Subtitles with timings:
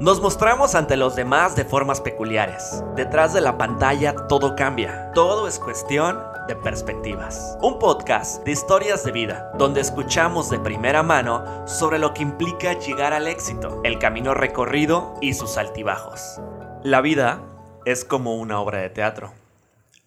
[0.00, 2.82] Nos mostramos ante los demás de formas peculiares.
[2.96, 5.12] Detrás de la pantalla todo cambia.
[5.12, 7.58] Todo es cuestión de perspectivas.
[7.60, 12.78] Un podcast de historias de vida, donde escuchamos de primera mano sobre lo que implica
[12.78, 16.40] llegar al éxito, el camino recorrido y sus altibajos.
[16.82, 17.42] La vida
[17.84, 19.34] es como una obra de teatro.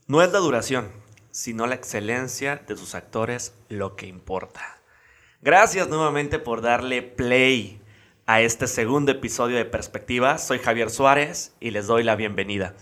[0.08, 0.92] No es la duración,
[1.30, 4.80] sino la excelencia de sus actores lo que importa.
[5.44, 7.83] Gracias nuevamente por darle play
[8.26, 10.38] a este segundo episodio de Perspectiva.
[10.38, 12.74] Soy Javier Suárez y les doy la bienvenida.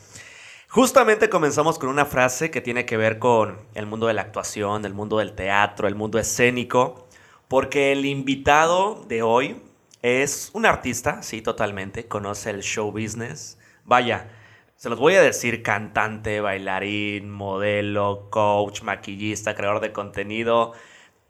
[0.67, 4.85] Justamente comenzamos con una frase que tiene que ver con el mundo de la actuación,
[4.85, 7.07] el mundo del teatro, el mundo escénico,
[7.47, 9.61] porque el invitado de hoy
[10.01, 13.57] es un artista, sí, totalmente, conoce el show business.
[13.83, 14.29] Vaya,
[14.75, 20.73] se los voy a decir cantante, bailarín, modelo, coach, maquillista, creador de contenido,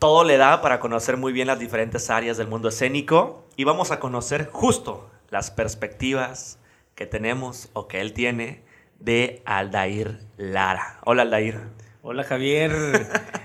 [0.02, 3.91] todo le da para conocer muy bien las diferentes áreas del mundo escénico y vamos
[3.91, 6.58] a conocer justo las perspectivas
[6.96, 8.64] que tenemos o que él tiene
[9.00, 10.99] de Aldair Lara.
[11.05, 11.60] Hola Aldair.
[12.02, 12.71] Hola Javier,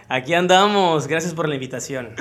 [0.09, 2.15] aquí andamos, gracias por la invitación.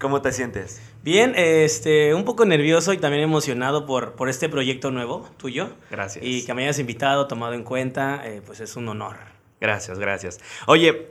[0.00, 0.82] ¿Cómo te sientes?
[1.04, 5.68] Bien, este, un poco nervioso y también emocionado por, por este proyecto nuevo tuyo.
[5.92, 6.24] Gracias.
[6.24, 9.16] Y que me hayas invitado, tomado en cuenta, eh, pues es un honor.
[9.60, 10.40] Gracias, gracias.
[10.66, 11.08] Oye,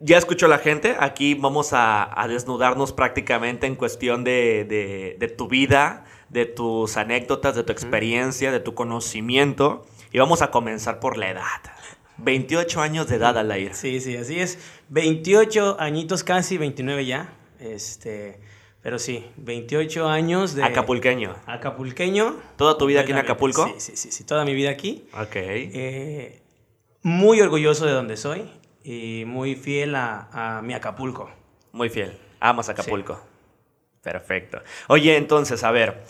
[0.00, 6.46] ya escuchó la gente, aquí vamos a, desnudarnos prácticamente en cuestión de, tu vida, de
[6.46, 9.86] tus anécdotas, de tu experiencia, de tu conocimiento.
[10.12, 11.60] Y vamos a comenzar por la edad.
[12.18, 13.74] 28 años de edad, Alair.
[13.74, 14.58] Sí, sí, así es.
[14.88, 17.32] 28 añitos casi, 29 ya.
[17.60, 18.40] Este,
[18.82, 20.64] pero sí, 28 años de...
[20.64, 21.36] Acapulqueño.
[21.46, 22.36] Acapulqueño.
[22.56, 23.66] ¿Toda tu vida aquí en Acapulco?
[23.66, 25.04] Sí, sí, sí, sí, toda mi vida aquí.
[25.12, 25.36] Ok.
[25.36, 26.42] Eh,
[27.02, 28.48] muy orgulloso de donde soy
[28.88, 31.30] y muy fiel a, mi Acapulco.
[31.72, 32.18] Muy fiel.
[32.40, 33.20] Amas Acapulco.
[34.02, 34.62] Perfecto.
[34.86, 36.04] Oye, entonces, a ver,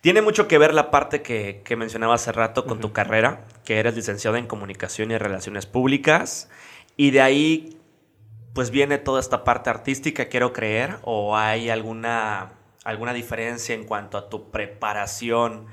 [0.00, 3.94] tiene mucho que ver la parte que, mencionaba hace rato con tu carrera, que eres
[3.94, 6.50] licenciado en Comunicación y Relaciones Públicas,
[6.96, 7.78] y de ahí,
[8.52, 12.50] pues viene toda esta parte artística, quiero creer, o hay alguna,
[12.82, 15.66] alguna diferencia en cuanto a tu preparación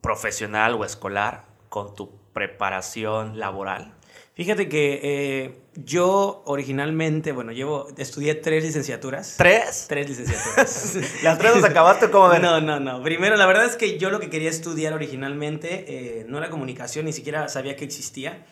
[0.00, 3.99] profesional o escolar con tu preparación laboral.
[4.40, 9.34] Fíjate que eh, yo originalmente, bueno, llevo, estudié tres licenciaturas.
[9.36, 9.84] ¿Tres?
[9.86, 10.96] Tres licenciaturas.
[11.22, 13.02] ¿Las tres las acabaste como No, no, no.
[13.02, 15.84] Primero, la verdad es que yo lo que quería estudiar originalmente
[16.20, 18.46] eh, no era comunicación, ni siquiera sabía que existía.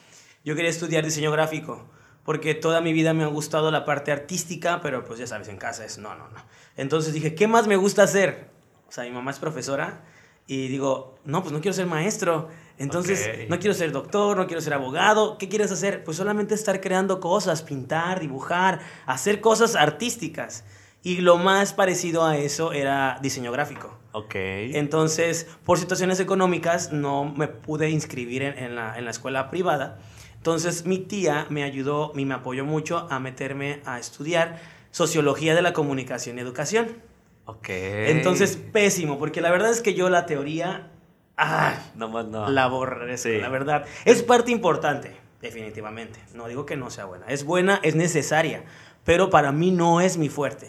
[0.44, 1.88] Yo quería estudiar diseño gráfico,
[2.22, 5.56] porque toda mi vida me ha gustado la parte artística, pero pues ya sabes, en
[5.56, 6.44] casa es no, no, no.
[6.76, 8.50] Entonces dije, ¿qué más me gusta hacer?
[8.90, 10.04] O sea, mi mamá es profesora
[10.46, 12.48] y digo, no, pues no quiero ser maestro.
[12.78, 15.36] Entonces, no quiero ser doctor, no quiero ser abogado.
[15.38, 16.04] ¿Qué quieres hacer?
[16.04, 20.64] Pues solamente estar creando cosas, pintar, dibujar, hacer cosas artísticas.
[21.02, 23.98] Y lo más parecido a eso era diseño gráfico.
[24.12, 24.34] Ok.
[24.34, 29.98] Entonces, por situaciones económicas, no me pude inscribir en, la, en la escuela privada.
[30.36, 34.60] Entonces, mi tía me ayudó y me apoyó mucho a meterme a estudiar
[34.90, 36.96] sociología de la comunicación y educación.
[37.44, 37.68] Ok.
[37.70, 40.92] Entonces, pésimo, porque la verdad es que yo la teoría
[41.40, 42.48] Ay, no más no.
[42.48, 43.86] La aborrezco, la verdad.
[44.04, 46.18] Es parte importante, definitivamente.
[46.34, 47.26] No digo que no sea buena.
[47.28, 48.64] Es buena, es necesaria,
[49.04, 50.68] pero para mí no es mi fuerte.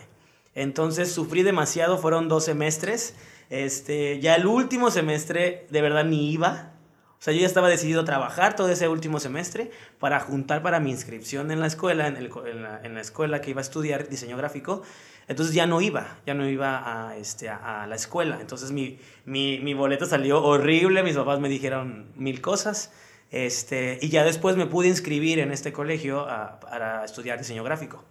[0.53, 3.15] Entonces sufrí demasiado, fueron dos semestres.
[3.49, 6.73] Este, ya el último semestre de verdad ni iba.
[7.19, 10.79] O sea, yo ya estaba decidido a trabajar todo ese último semestre para juntar para
[10.79, 13.61] mi inscripción en la escuela, en, el, en, la, en la escuela que iba a
[13.61, 14.83] estudiar diseño gráfico.
[15.27, 18.37] Entonces ya no iba, ya no iba a, este, a, la escuela.
[18.39, 22.93] Entonces mi, mi, mi, boleto salió horrible, mis papás me dijeron mil cosas.
[23.31, 26.25] Este, y ya después me pude inscribir en este colegio
[26.61, 28.05] para estudiar diseño gráfico.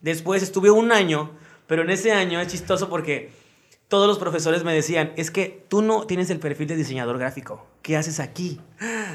[0.00, 1.32] Después estuve un año,
[1.66, 3.30] pero en ese año es chistoso porque
[3.88, 7.66] todos los profesores me decían, es que tú no tienes el perfil de diseñador gráfico,
[7.82, 8.60] ¿qué haces aquí?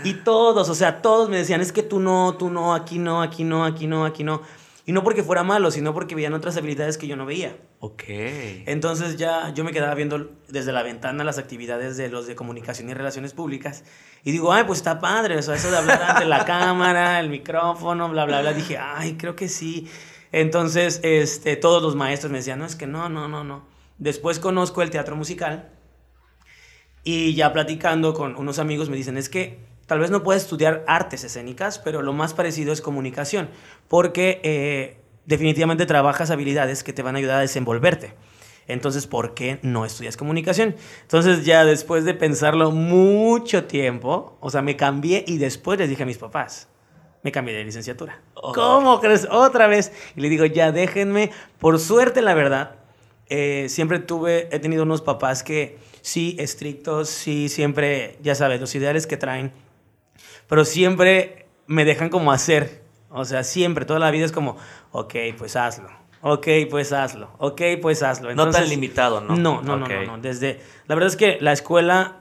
[0.04, 3.22] Y todos, o sea, todos me decían, es que tú no, tú no, aquí no,
[3.22, 4.42] aquí no, aquí no, aquí no.
[4.86, 7.56] Y no porque fuera malo, sino porque veían otras habilidades que yo no veía.
[7.80, 8.06] Ok.
[8.08, 12.90] Entonces ya yo me quedaba viendo desde la ventana las actividades de los de comunicación
[12.90, 13.84] y relaciones públicas.
[14.24, 18.26] Y digo, ay, pues está padre, eso de hablar ante la cámara, el micrófono, bla,
[18.26, 18.54] bla, bla.
[18.54, 19.88] Dije, ay, creo que sí.
[20.32, 23.64] Entonces, este, todos los maestros me decían, no, es que no, no, no, no.
[24.00, 25.70] Después conozco el teatro musical
[27.04, 30.84] y ya platicando con unos amigos me dicen, es que Tal vez no puedas estudiar
[30.86, 33.50] artes escénicas, pero lo más parecido es comunicación,
[33.88, 38.14] porque eh, definitivamente trabajas habilidades que te van a ayudar a desenvolverte.
[38.68, 40.76] Entonces, ¿por qué no estudias comunicación?
[41.02, 46.04] Entonces, ya después de pensarlo mucho tiempo, o sea, me cambié y después les dije
[46.04, 46.68] a mis papás,
[47.24, 48.22] me cambié de licenciatura.
[48.36, 48.54] Oh.
[48.54, 49.28] ¿Cómo crees?
[49.32, 49.92] Otra vez.
[50.16, 51.32] Y le digo, ya déjenme.
[51.58, 52.76] Por suerte, la verdad,
[53.30, 58.74] eh, siempre tuve, he tenido unos papás que sí estrictos, sí siempre, ya sabes, los
[58.76, 59.52] ideales que traen,
[60.48, 62.82] pero siempre me dejan como hacer.
[63.12, 64.58] O sea, siempre, toda la vida es como,
[64.92, 65.90] ok, pues hazlo.
[66.22, 67.30] Ok, pues hazlo.
[67.38, 68.34] Ok, pues hazlo.
[68.34, 69.36] no tan limitado, ¿no?
[69.36, 72.19] No, no, no, no, Desde, la verdad es que la escuela,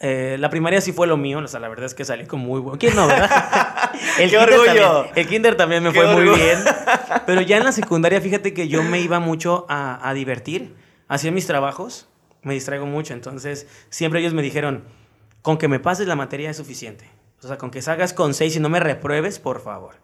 [0.00, 1.38] eh, la primaria sí fue lo mío.
[1.38, 2.78] O sea, la verdad es que salí con muy bueno.
[2.78, 3.90] ¿Quién no, verdad?
[4.18, 5.06] el ¡Qué orgullo!
[5.14, 6.58] el kinder también me fue muy bien.
[7.26, 10.74] Pero ya en la secundaria, fíjate que yo me iba mucho a, a divertir.
[11.08, 12.08] Hacía mis trabajos,
[12.42, 13.14] me distraigo mucho.
[13.14, 14.84] Entonces, siempre ellos me dijeron,
[15.42, 17.10] con que me pases la materia es suficiente.
[17.42, 19.96] O sea, con que salgas con seis y no me repruebes, por favor.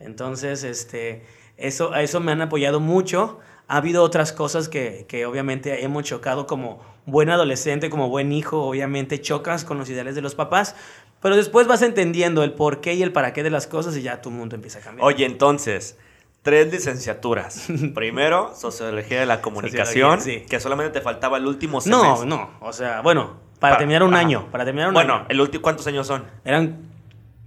[0.00, 1.24] Entonces, este
[1.58, 3.40] eso, a eso me han apoyado mucho.
[3.66, 8.62] Ha habido otras cosas que, que obviamente hemos chocado como buen adolescente, como buen hijo,
[8.62, 10.76] obviamente chocas con los ideales de los papás,
[11.20, 14.02] pero después vas entendiendo el por qué y el para qué de las cosas y
[14.02, 15.06] ya tu mundo empieza a cambiar.
[15.06, 15.98] Oye, entonces,
[16.42, 17.66] tres licenciaturas.
[17.94, 22.26] Primero, Sociología de la Comunicación, que solamente te faltaba el último semestre.
[22.26, 25.26] No, no, o sea, bueno, para, terminar un año, para terminar un bueno, año.
[25.28, 26.24] el último, ¿cuántos años son?
[26.44, 26.87] Eran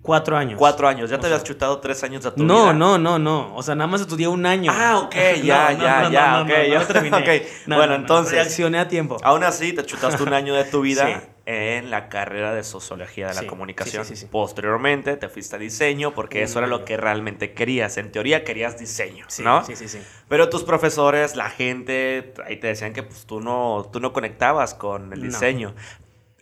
[0.01, 0.57] Cuatro años.
[0.57, 1.09] Cuatro años.
[1.11, 2.73] ¿Ya te habías chutado tres años de tu no, vida?
[2.73, 4.71] No, no, no, O sea, nada más estudié un año.
[4.73, 5.13] Ah, ok,
[5.43, 6.49] ya, ya, ya, ok.
[6.69, 7.45] ya terminé.
[7.67, 8.33] bueno, entonces.
[8.33, 9.17] Reaccioné a tiempo.
[9.21, 13.35] Aún así, te chutaste un año de tu vida en la carrera de Sociología de
[13.35, 14.03] la Comunicación.
[14.31, 17.97] Posteriormente, te fuiste a diseño porque eso era lo que realmente querías.
[17.97, 19.63] En teoría, querías diseño, ¿no?
[19.63, 19.99] Sí, sí, sí.
[20.27, 24.73] Pero tus profesores, la gente, ahí te decían que pues, tú, no, tú no conectabas
[24.73, 25.75] con el diseño.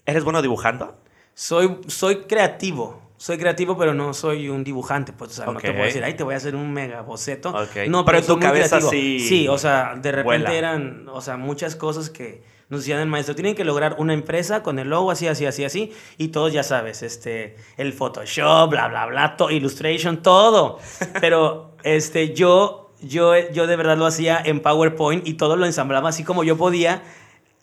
[0.05, 0.97] ¿Eres bueno dibujando?
[1.33, 5.11] Soy, soy creativo soy creativo, pero no soy un dibujante.
[5.11, 7.53] Pues, o sea, no te puedo decir, ay, te voy a hacer un mega boceto.
[7.89, 9.19] No, pero, en tu cabeza sí.
[9.19, 13.35] Sí, o sea, de repente eran, o sea, muchas cosas que nos decían el maestro,
[13.35, 16.63] tienen que lograr una empresa con el logo así, así, así, así, y todos ya
[16.63, 20.79] sabes, este, el Photoshop, bla, bla, bla, Illustration, todo.
[21.19, 26.07] Pero, este, yo, yo, yo de verdad lo hacía en PowerPoint y todo lo ensamblaba
[26.07, 27.03] así como yo podía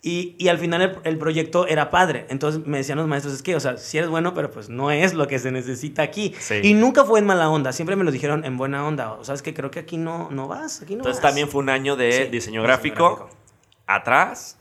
[0.01, 2.27] y, y, al final el, proyecto era padre.
[2.29, 4.91] Entonces me decían los maestros, es que, o sea, si eres bueno, pero pues no
[4.91, 6.35] es lo que se necesita aquí.
[6.61, 9.13] Y nunca fue en mala onda, siempre me lo dijeron en buena onda.
[9.13, 11.61] O sea, es que creo que aquí no, no vas, aquí no Entonces también fue
[11.61, 13.29] un año de diseño, gráfico,
[13.87, 14.57] atrás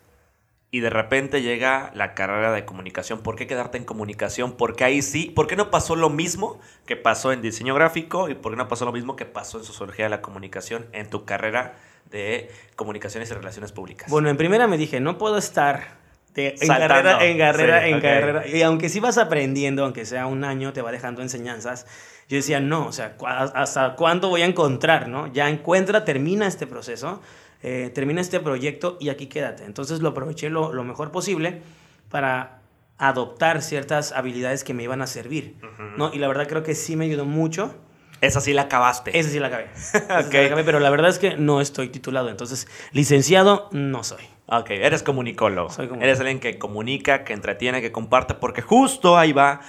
[0.71, 3.21] y de repente llega la carrera de comunicación.
[3.21, 4.53] ¿Por qué quedarte en comunicación?
[4.53, 8.35] Porque ahí sí, ¿por qué no pasó lo mismo que pasó en diseño gráfico y
[8.35, 11.25] por qué no pasó lo mismo que pasó en sociología de la comunicación en tu
[11.25, 11.77] carrera
[12.11, 14.11] de comunicaciones y relaciones públicas?
[14.11, 15.97] Bueno, en primera me dije, no puedo estar
[16.37, 18.47] en carrera, en carrera, en carrera.
[18.47, 21.87] Y aunque sí vas aprendiendo, aunque sea un año, te va dejando enseñanzas.
[22.29, 25.09] Yo decía, no, o sea, ¿hasta cuándo voy a encontrar?
[25.09, 25.33] ¿no?
[25.33, 27.23] Ya encuentra, termina este proceso,
[27.63, 29.65] eh, termina este proyecto y aquí quédate.
[29.65, 31.63] Entonces lo aproveché lo, lo, mejor posible
[32.11, 32.61] para
[32.99, 35.57] adoptar ciertas habilidades que me iban a servir.
[35.97, 36.13] ¿no?
[36.13, 37.75] Y la verdad creo que sí me ayudó mucho
[38.21, 39.19] esa sí la acabaste.
[39.19, 39.69] Esa sí la acabé.
[40.27, 40.51] okay.
[40.65, 42.29] pero la verdad es que no estoy titulado.
[42.31, 44.25] Entonces, licenciado no soy.
[44.47, 45.69] Ok, eres comunicólogo.
[45.69, 46.05] Soy comunicólogo.
[46.05, 49.61] Eres alguien que comunica, que entretiene, que comparte, porque justo ahí va.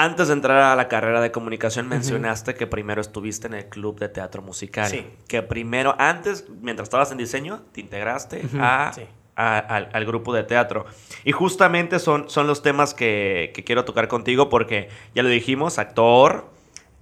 [0.00, 3.98] Antes de entrar a la carrera de comunicación, mencionaste que primero estuviste en el club
[3.98, 4.88] de teatro musical.
[4.88, 5.04] Sí.
[5.26, 8.92] Que primero, antes, mientras estabas en diseño, te integraste a,
[9.34, 10.86] al, grupo de teatro.
[11.24, 15.80] Y justamente son, son los temas que, que quiero tocar contigo porque ya lo dijimos,
[15.80, 16.48] actor,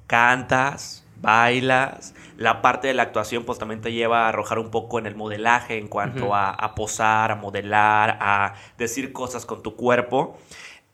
[0.06, 2.14] cantas, bailas.
[2.37, 5.14] La parte de la actuación pues también te lleva a arrojar un poco en el
[5.14, 10.37] modelaje en cuanto a, posar, a modelar, a decir cosas con tu cuerpo.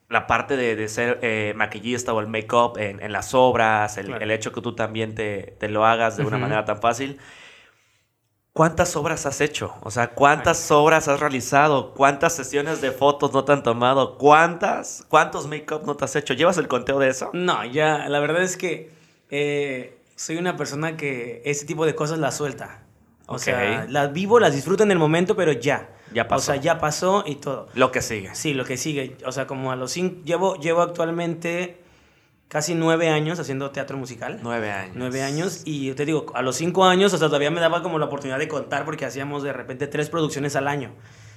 [0.08, 4.60] La parte de, ser eh, maquillista o el make-up en, las obras, el, hecho que
[4.60, 7.18] tú también te, lo hagas de una manera tan fácil.
[8.52, 9.74] ¿Cuántas obras has hecho?
[9.80, 11.94] O sea, ¿cuántas obras has realizado?
[11.94, 14.18] ¿Cuántas sesiones de fotos no te han tomado?
[14.18, 15.06] ¿Cuántas?
[15.08, 16.34] ¿Cuántos make-up no te has hecho?
[16.34, 17.30] ¿Llevas el conteo de eso?
[17.32, 19.01] No, ya, la verdad es que
[19.32, 22.82] eh, soy una persona que ese tipo de cosas las suelta.
[23.26, 25.88] O sea, las vivo, las disfruto en el momento, pero ya.
[26.12, 26.52] Ya pasó.
[26.52, 27.68] O sea, ya pasó y todo.
[27.74, 28.34] Lo que sigue.
[28.34, 29.16] Sí, lo que sigue.
[29.24, 30.22] O sea, como a los cinco...
[30.24, 31.78] Llevo, llevo actualmente
[32.48, 34.40] casi nueve años haciendo teatro musical.
[34.42, 34.96] Nueve años.
[34.98, 35.62] Nueve años.
[35.64, 38.04] Y yo te digo, a los cinco años, o sea, todavía me daba como la
[38.04, 40.90] oportunidad de contar porque hacíamos de repente tres producciones al año.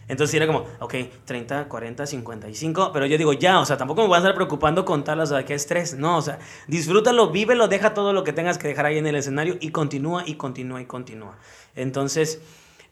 [0.08, 0.96] Entonces era como, ok,
[1.26, 4.86] 30, 40, 55, pero yo digo, ya, o sea, tampoco me voy a estar preocupando
[4.86, 8.58] contarlas, o sea, qué estrés, no, o sea, disfrútalo, vívelo, deja todo lo que tengas
[8.58, 11.38] que dejar ahí en el escenario y continúa y continúa y continúa.
[11.76, 12.40] Entonces,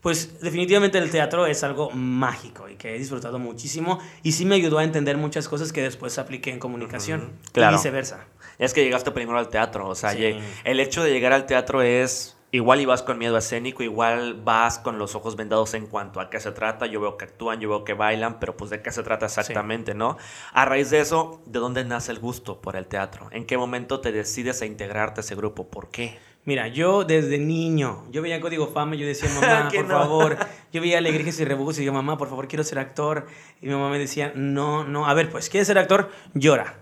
[0.01, 4.55] pues definitivamente el teatro es algo mágico y que he disfrutado muchísimo y sí me
[4.55, 8.25] ayudó a entender muchas cosas que después apliqué en comunicación y viceversa.
[8.59, 12.32] Es que llegaste primero al teatro, o sea, el hecho de llegar al teatro es
[12.53, 16.39] Igual ibas con miedo escénico, igual vas con los ojos vendados en cuanto a qué
[16.39, 16.85] se trata.
[16.85, 19.95] Yo veo que actúan, yo veo que bailan, pero pues de qué se trata exactamente,
[19.95, 20.17] ¿no?
[20.51, 23.27] A raíz de eso, ¿de dónde nace el gusto por el teatro?
[23.31, 25.67] ¿En qué momento te decides a integrarte a ese grupo?
[25.67, 26.19] ¿Por qué?
[26.45, 29.97] Mira, yo desde niño, yo veía Código Fama y yo decía, mamá, por no.
[29.97, 30.37] favor.
[30.71, 33.25] Yo veía Alegrías y Rebujos y digo, mamá, por favor, quiero ser actor.
[33.63, 36.11] Y mi mamá me decía, no, no, a ver, pues, ¿quieres ser actor?
[36.35, 36.75] Llora.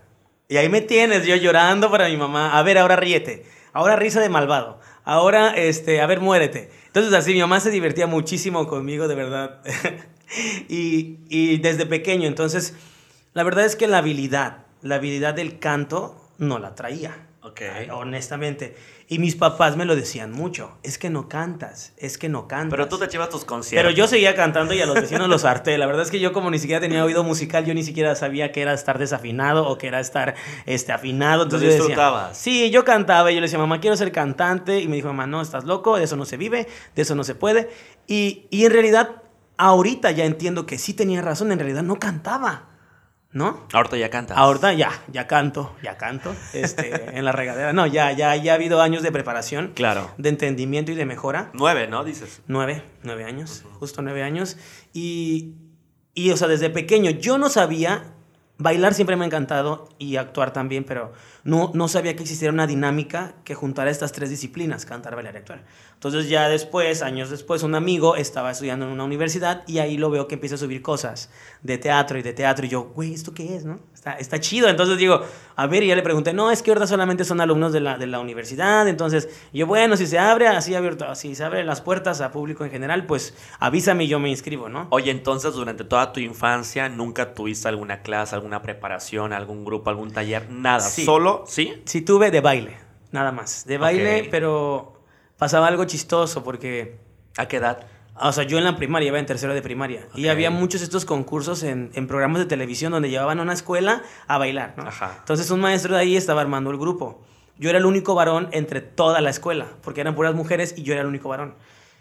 [0.50, 2.58] Y ahí me tienes, yo llorando para mi mamá.
[2.58, 3.46] A ver, ahora ríete.
[3.72, 4.80] Ahora risa de malvado.
[5.04, 6.70] Ahora, este, a ver, muérete.
[6.86, 9.60] Entonces, así, mi mamá se divertía muchísimo conmigo, de verdad.
[10.68, 12.74] y, y desde pequeño, entonces,
[13.34, 17.16] la verdad es que la habilidad, la habilidad del canto, no la traía.
[17.44, 17.60] Ok.
[17.74, 18.76] Ay, honestamente.
[19.08, 20.78] Y mis papás me lo decían mucho.
[20.84, 22.70] Es que no cantas, es que no cantas.
[22.70, 23.84] Pero tú te llevas tus conciertos.
[23.84, 25.76] Pero yo seguía cantando y a los vecinos los harté.
[25.76, 28.52] La verdad es que yo como ni siquiera tenía oído musical, yo ni siquiera sabía
[28.52, 31.42] que era estar desafinado o que era estar este, afinado.
[31.42, 34.78] Entonces yo decía, sí, yo cantaba y yo le decía, mamá, quiero ser cantante.
[34.78, 37.24] Y me dijo, mamá, no, estás loco, de eso no se vive, de eso no
[37.24, 37.70] se puede.
[38.06, 39.22] Y, y en realidad,
[39.56, 42.68] ahorita ya entiendo que sí tenía razón, en realidad no cantaba,
[43.32, 43.66] ¿no?
[43.72, 44.36] Ahorita ya cantas.
[44.36, 47.72] Ahorita ya, ya canto, ya canto, este, en la regadera.
[47.72, 50.10] No, ya, ya, ya ha habido años de preparación, Claro.
[50.18, 51.50] de entendimiento y de mejora.
[51.54, 52.04] Nueve, ¿no?
[52.04, 52.42] Dices.
[52.46, 54.56] Nueve, nueve años, justo nueve años.
[54.92, 55.54] Y,
[56.14, 58.04] y, o sea, desde pequeño yo no sabía,
[58.58, 61.12] bailar siempre me ha encantado y actuar también, pero
[61.44, 65.38] no, no sabía que existiera una dinámica que juntara estas tres disciplinas, cantar, bailar y
[65.38, 65.64] actuar.
[65.94, 70.10] Entonces ya después, años después, un amigo estaba estudiando en una universidad y ahí lo
[70.10, 71.30] veo que empieza a subir cosas
[71.62, 73.64] de teatro y de teatro y yo, güey, ¿esto qué es?
[73.64, 73.78] no?
[73.94, 74.68] Está, está chido.
[74.68, 75.22] Entonces digo,
[75.54, 77.98] a ver, y ya le pregunté, no, es que ahorita solamente son alumnos de la,
[77.98, 81.80] de la universidad, entonces yo, bueno, si se abre así abierto, si se abren las
[81.80, 84.88] puertas a público en general, pues avísame y yo me inscribo, ¿no?
[84.90, 90.10] Oye, entonces durante toda tu infancia nunca tuviste alguna clase, alguna preparación, algún grupo, algún
[90.10, 90.80] taller, nada.
[90.80, 91.04] Sí.
[91.04, 91.82] Solo, ¿sí?
[91.84, 92.76] Sí tuve de baile,
[93.10, 93.64] nada más.
[93.66, 95.00] De baile, pero
[95.38, 96.98] pasaba algo chistoso porque,
[97.36, 97.86] ¿A qué edad?
[98.20, 101.04] o sea, yo en la primaria iba en tercero de primaria y había muchos estos
[101.04, 104.84] concursos en, en programas de televisión donde llevaban a una escuela a bailar, ¿no?
[104.84, 105.16] Ajá.
[105.20, 107.22] Entonces un maestro de ahí estaba armando el grupo.
[107.58, 110.92] Yo era el único varón entre toda la escuela, porque eran puras mujeres y yo
[110.92, 111.54] era el único varón.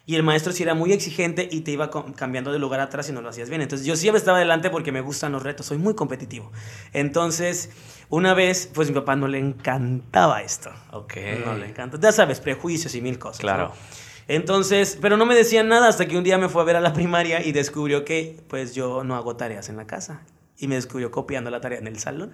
[0.06, 3.14] Y el maestro sí era muy exigente y te iba cambiando de lugar atrás si
[3.14, 3.62] no lo hacías bien.
[3.62, 6.52] Entonces yo siempre estaba adelante porque me gustan los retos, soy muy competitivo.
[6.92, 7.70] Entonces,
[8.10, 10.72] una vez, pues mi papá no le encantaba esto.
[10.92, 11.14] Ok.
[11.46, 11.98] No le encanta.
[12.00, 13.40] Ya sabes, prejuicios y mil cosas.
[13.42, 13.70] Claro.
[13.70, 14.02] ¿no?
[14.28, 16.82] Entonces, pero no me decían nada hasta que un día me fue a ver a
[16.82, 20.22] la primaria y descubrió que pues yo no hago tareas en la casa.
[20.58, 22.34] Y me descubrió copiando la tarea en el salón.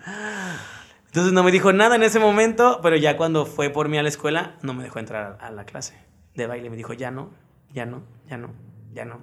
[1.07, 4.03] Entonces no me dijo nada en ese momento, pero ya cuando fue por mí a
[4.03, 5.95] la escuela, no me dejó entrar a la clase
[6.35, 6.69] de baile.
[6.69, 7.31] Me dijo, ya no,
[7.73, 8.49] ya no, ya no,
[8.93, 9.19] ya no.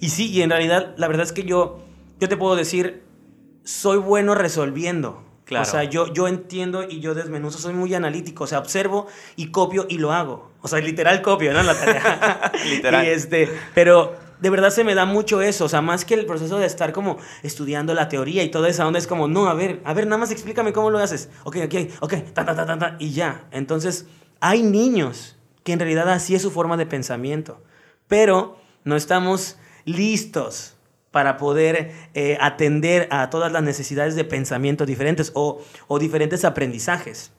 [0.00, 1.80] Y sí, y en realidad, la verdad es que yo,
[2.18, 3.02] yo te puedo decir,
[3.64, 5.24] soy bueno resolviendo.
[5.44, 5.66] Claro.
[5.66, 9.50] O sea, yo, yo entiendo y yo desmenuzo, soy muy analítico, o sea, observo y
[9.50, 10.52] copio y lo hago.
[10.62, 11.62] O sea, literal copio, ¿no?
[11.62, 12.52] La tarea.
[12.70, 13.04] Literal.
[13.06, 16.26] Y este, pero de verdad se me da mucho eso, o sea, más que el
[16.26, 19.54] proceso de estar como estudiando la teoría y toda esa onda, es como, no, a
[19.54, 21.30] ver, a ver, nada más explícame cómo lo haces.
[21.44, 23.44] Ok, ok, ok, ta, ta, ta, ta, ta, y ya.
[23.50, 24.06] Entonces,
[24.40, 27.62] hay niños que en realidad así es su forma de pensamiento,
[28.10, 30.76] pero no estamos listos
[31.10, 37.32] para poder eh, atender a todas las necesidades de pensamiento diferentes o, o diferentes aprendizajes.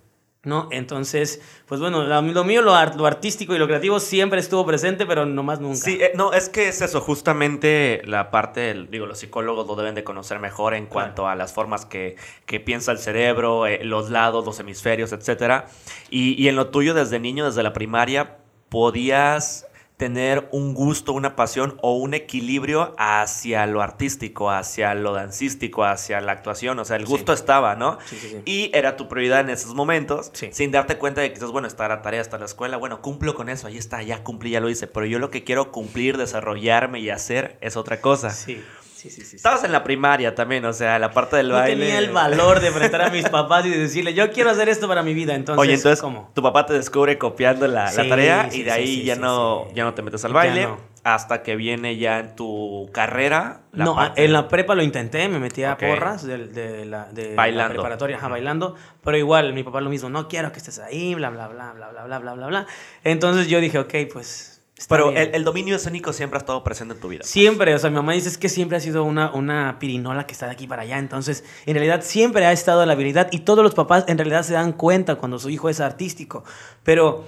[0.44, 0.70] ¿No?
[0.72, 4.66] Entonces, pues bueno, la- lo mío, lo, art- lo artístico y lo creativo siempre estuvo
[4.66, 5.78] presente, pero no más nunca.
[5.78, 9.76] Sí, eh, no, es que es eso, justamente la parte, del- digo, los psicólogos lo
[9.76, 12.16] deben de conocer mejor en cuanto a las formas que,
[12.48, 15.68] que piensa el cerebro, eh, los lados, los hemisferios, etcétera.
[16.10, 18.38] Y, y en lo tuyo, desde niño, desde la primaria,
[18.70, 19.68] podías
[20.02, 26.20] tener un gusto, una pasión o un equilibrio hacia lo artístico, hacia lo dancístico, hacia
[26.22, 27.12] la actuación, o sea, el Sí.
[27.12, 28.00] gusto estaba, ¿no?
[28.08, 28.38] Sí, sí.
[28.46, 30.50] Y era tu prioridad en esos momentos, Sí.
[30.52, 33.36] sin darte cuenta de que quizás, bueno, está la tarea, está la escuela, bueno, cumplo
[33.36, 36.18] con eso, ahí está, ya cumplí, ya lo hice, pero yo lo que quiero cumplir,
[36.18, 38.32] desarrollarme y hacer es otra cosa.
[38.32, 38.60] Sí,
[39.02, 39.22] sí, sí.
[39.22, 39.36] sí, sí.
[39.38, 41.86] Estabas en la primaria también, o sea, la parte del No baile.
[41.86, 44.88] tenía el valor de enfrentar a mis papás y de decirle, yo quiero hacer esto
[44.88, 45.36] para mi vida.
[45.36, 46.30] Entonces, Oye, entonces ¿cómo?
[46.34, 49.84] tu papá te descubre copiando la, la tarea sí, y de ahí ya, no, ya
[49.84, 50.78] no te metes al baile no.
[51.04, 53.62] hasta que viene ya en tu carrera.
[53.72, 57.06] la no, parte- en la prepa lo intenté, me metí a porras de, de la,
[57.12, 60.80] de la preparatoria, ajá, bailando, pero igual mi papá lo mismo, no quiero que estés
[60.80, 62.68] ahí, bla, bla, bla, bla, bla, bla, bla, bla, bla.
[63.04, 64.51] Entonces yo dije, ok, pues...
[64.82, 67.24] está Pero el, el dominio escénico siempre ha estado presente en tu vida.
[67.24, 70.34] Siempre, o sea, mi mamá dice es que siempre ha sido una, una pirinola que
[70.34, 70.98] está de aquí para allá.
[70.98, 74.54] Entonces, en realidad siempre ha estado la habilidad y todos los papás en realidad se
[74.54, 76.44] dan cuenta cuando su hijo es artístico.
[76.84, 77.24] Pero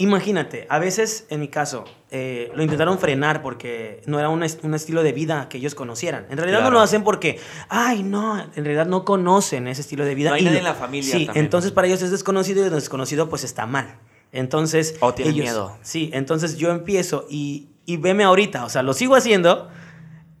[0.00, 4.62] imagínate, a veces, en mi caso, eh, lo intentaron frenar porque no era un, est-
[4.64, 6.26] un estilo de vida que ellos conocieran.
[6.30, 6.70] En realidad Claro.
[6.72, 10.30] no lo hacen porque, ay, no, en realidad no conocen ese estilo de vida.
[10.30, 11.44] No hay Y nadie en la familia Sí, también.
[11.46, 13.96] entonces para ellos es desconocido y lo desconocido pues está mal.
[14.32, 15.78] Entonces, O tienen ellos- miedo.
[15.82, 19.68] Sí, entonces yo empiezo y, y veme ahorita, o sea, lo sigo haciendo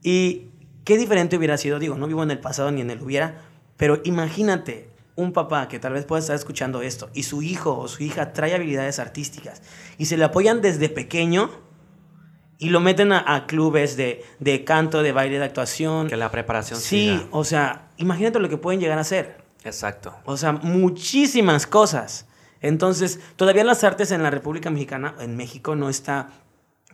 [0.02, 0.48] y
[0.84, 3.42] qué diferente hubiera sido, digo, no vivo en el pasado ni en el hubiera,
[3.76, 7.88] pero imagínate un papá que tal vez pueda estar escuchando esto y su hijo o
[7.88, 9.62] su hija trae habilidades artísticas
[9.98, 11.50] y se le apoyan desde pequeño
[12.58, 16.08] y lo meten a, clubes de, de, canto, de baile, de actuación.
[16.08, 19.38] Que la preparación Sí, o sea, imagínate lo que pueden llegar a hacer.
[19.64, 20.14] Exacto.
[20.24, 22.26] O sea, muchísimas cosas.
[22.60, 26.30] Entonces, todavía las artes en la República Mexicana, en México, no está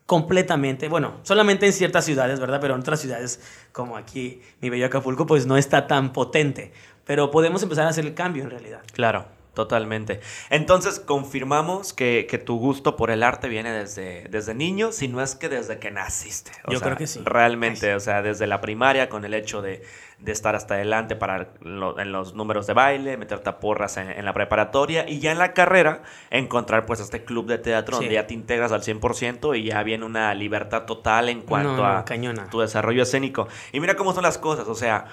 [0.07, 2.61] completamente, bueno, solamente en ciertas ciudades, ¿verdad?
[2.61, 3.41] Pero en otras ciudades,
[3.73, 6.73] como aquí, mi bello Acapulco, pues no está tan potente.
[7.07, 8.83] Pero podemos empezar a hacer el cambio en realidad.
[8.93, 9.27] Claro.
[9.55, 10.21] Totalmente.
[10.51, 15.37] Entonces, confirmamos que, tu gusto por el arte viene desde, desde niño, si no es
[15.37, 16.51] que desde que naciste.
[16.69, 17.21] Yo creo que sí.
[17.25, 19.83] Realmente, o sea, desde la primaria, con el hecho de,
[20.27, 25.09] estar hasta adelante para en los números de baile, meterte a porras en, la preparatoria
[25.09, 28.73] y ya en la carrera encontrar pues este club de teatro donde ya te integras
[28.73, 32.05] al 100% y ya viene una libertad total en cuanto a
[32.51, 33.49] tu desarrollo escénico.
[33.73, 35.07] Y mira cómo son las cosas, o sea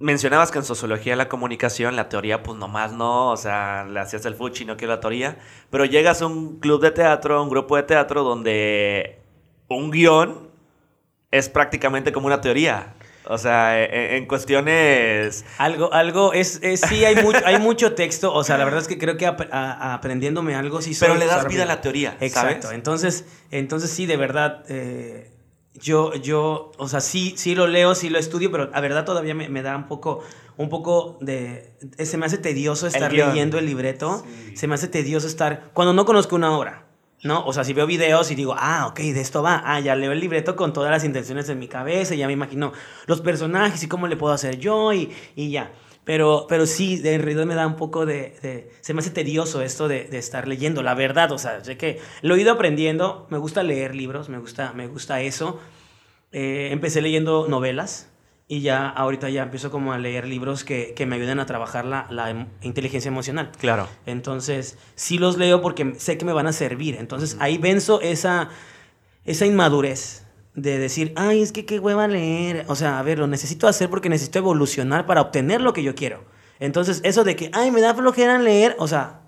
[0.00, 4.00] mencionabas que en sociología de la comunicación la teoría pues nomás no, o sea, le
[4.00, 5.38] hacías el fuchi, no quiero la teoría,
[5.70, 9.18] pero llegas a un club de teatro, un grupo de teatro donde
[9.68, 10.48] un guion
[11.30, 12.94] es prácticamente como una teoría.
[13.30, 15.44] O sea, e, e, en, cuestiones...
[15.58, 18.96] Algo, algo, es, sí, hay mucho, hay mucho texto, o sea, la verdad es que
[18.96, 23.90] creo que aprendiéndome algo sí Pero le das vida a la teoría, Exacto, entonces, entonces
[23.90, 24.64] sí, de verdad...
[24.70, 25.30] Eh,
[25.74, 29.34] yo, yo, o sea, sí, sí lo leo, sí lo estudio, pero la verdad todavía
[29.34, 30.20] me, da un poco,
[30.56, 31.72] un poco de...
[31.98, 35.70] Se me hace tedioso estar leyendo el libreto, se me hace tedioso estar...
[35.72, 36.86] Cuando no conozco una obra,
[37.22, 37.44] ¿no?
[37.46, 40.12] O sea, si veo videos y digo, ah, ok, de esto va, ah, ya leo
[40.12, 42.72] el libreto con todas las intenciones en mi cabeza, ya me imagino
[43.06, 45.72] los personajes y cómo le puedo hacer yo y, y ya.
[46.08, 49.88] Pero, pero sí, en realidad me da un poco de, Se me hace tedioso esto
[49.88, 51.30] de, de, estar leyendo, la verdad.
[51.32, 53.26] O sea, sé que lo he ido aprendiendo.
[53.28, 55.60] Me gusta leer libros, me gusta, me gusta eso.
[56.32, 58.08] Eh, empecé leyendo novelas
[58.46, 61.84] y ya ahorita ya empiezo como a leer libros que, que me ayuden a trabajar
[61.84, 63.52] la, la, em, inteligencia emocional.
[63.58, 63.86] Claro.
[64.06, 66.96] Entonces, sí los leo porque sé que me van a servir.
[66.98, 68.48] Entonces, ahí venzo esa,
[69.26, 70.24] esa inmadurez
[70.62, 72.64] de decir, ay, es que qué hueva leer.
[72.68, 75.94] O sea, a ver, lo necesito hacer porque necesito evolucionar para obtener lo que yo
[75.94, 76.24] quiero.
[76.60, 79.20] Entonces, eso de que, ay, me da flojera leer, o sea,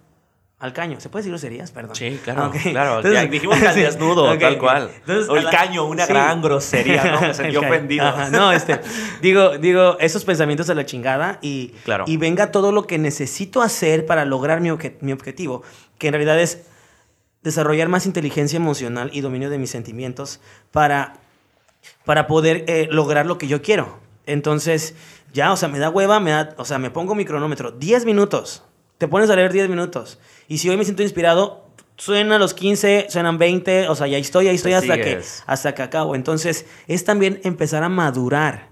[0.59, 1.01] al caño.
[1.01, 1.71] ¿Se puede decir groserías?
[1.71, 1.95] Perdón.
[1.95, 2.51] Sí, claro.
[2.51, 3.03] claro.
[3.31, 4.91] dijimos que al desnudo, tal cual.
[5.29, 7.21] o el caño, una gran grosería, ¿no?
[7.21, 8.31] Me sentí ofendido.
[8.31, 8.81] No, este.
[9.23, 12.05] digo, digo, esos pensamientos de la chingada y, claro.
[12.07, 15.63] y venga todo lo que necesito hacer para lograr mi, mi objetivo,
[15.97, 16.67] que en realidad es
[17.43, 21.15] desarrollar más inteligencia emocional y dominio de mis sentimientos para,
[22.05, 23.99] para poder eh, lograr lo que yo quiero.
[24.27, 24.95] Entonces,
[25.33, 28.05] ya, o sea, me da hueva, me da, o sea, me pongo mi cronómetro, 10
[28.05, 28.63] minutos,
[28.99, 30.19] te pones a leer 10 minutos.
[30.49, 34.49] Y si hoy me siento inspirado, suena los 15, suenan 20, o sea, ya estoy,
[34.49, 36.15] ahí estoy hasta que, hasta que acabo.
[36.15, 38.69] Entonces, es también empezar a madurar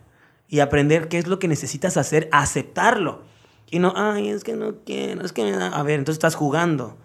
[0.49, 3.23] y aprender qué es lo que necesitas hacer, aceptarlo.
[3.71, 5.69] Y no, ay, es que no quiero, es que me da...
[5.69, 6.97] A ver, entonces estás jugando.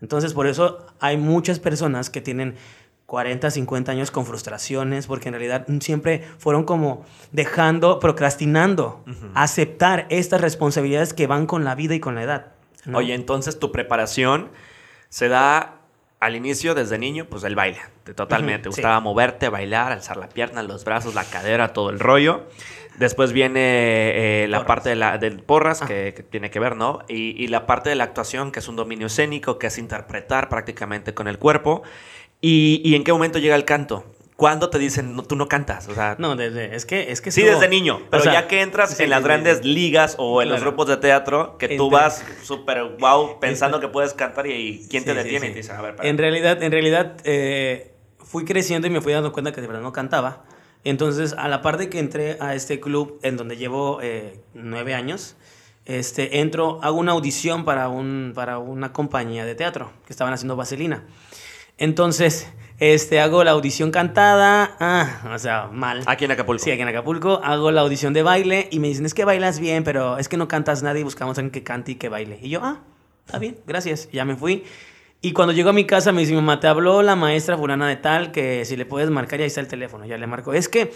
[0.00, 2.56] Entonces, por eso hay muchas personas que tienen
[3.06, 9.04] 40, 50 años con frustraciones, porque en realidad siempre fueron como dejando, procrastinando,
[9.34, 12.46] aceptar estas responsabilidades que van con la vida y con la edad.
[12.92, 14.50] Oye, entonces tu preparación
[15.08, 15.80] se da
[16.18, 17.78] al inicio, desde niño, pues el baile,
[18.14, 18.64] totalmente.
[18.64, 22.44] Te gustaba moverte, bailar, alzar la pierna, los brazos, la cadera, todo el rollo.
[22.98, 25.86] Después viene eh, la parte de la, del porras, ah.
[25.86, 27.00] que, tiene que ver, ¿no?
[27.08, 31.14] Y, la parte de la actuación, que es un dominio escénico, que es interpretar prácticamente
[31.14, 31.82] con el cuerpo.
[32.40, 34.04] ¿Y, en qué momento llega el canto?
[34.36, 35.88] ¿Cuándo te dicen, no, tú no cantas?
[35.88, 38.98] O sea, no, desde, es que, es que Sí, desde niño, pero ya que entras
[39.00, 43.40] en las grandes ligas o en los grupos de teatro, que tú vas súper wow
[43.40, 45.46] pensando que puedes cantar y, ¿quién te detiene?
[45.46, 49.12] Y te dice, a ver, En realidad, en realidad eh, fui creciendo y me fui
[49.12, 50.44] dando cuenta que de verdad no cantaba.
[50.86, 54.94] Entonces, a la par de que entré a este club en donde llevo eh, nueve
[54.94, 55.34] años,
[55.84, 60.54] este, entro, hago una audición para, un, para una compañía de teatro que estaban haciendo
[60.54, 61.04] Vaselina.
[61.76, 66.04] Entonces, este, hago la audición cantada, ah, o sea, mal.
[66.06, 66.62] Aquí en Acapulco.
[66.62, 67.40] Sí, aquí en Acapulco.
[67.42, 70.36] Hago la audición de baile y me dicen, es que bailas bien, pero es que
[70.36, 72.38] no cantas nada y buscamos a alguien que cante y que baile.
[72.40, 72.80] Y yo, ah,
[73.26, 74.08] está bien, gracias.
[74.12, 74.62] ya me fui.
[75.26, 77.96] Y cuando llego a mi casa me dice, mamá, te habló la maestra fulana de
[77.96, 80.06] tal que si le puedes marcar, y ahí está el teléfono.
[80.06, 80.54] Ya le marco.
[80.54, 80.92] Es que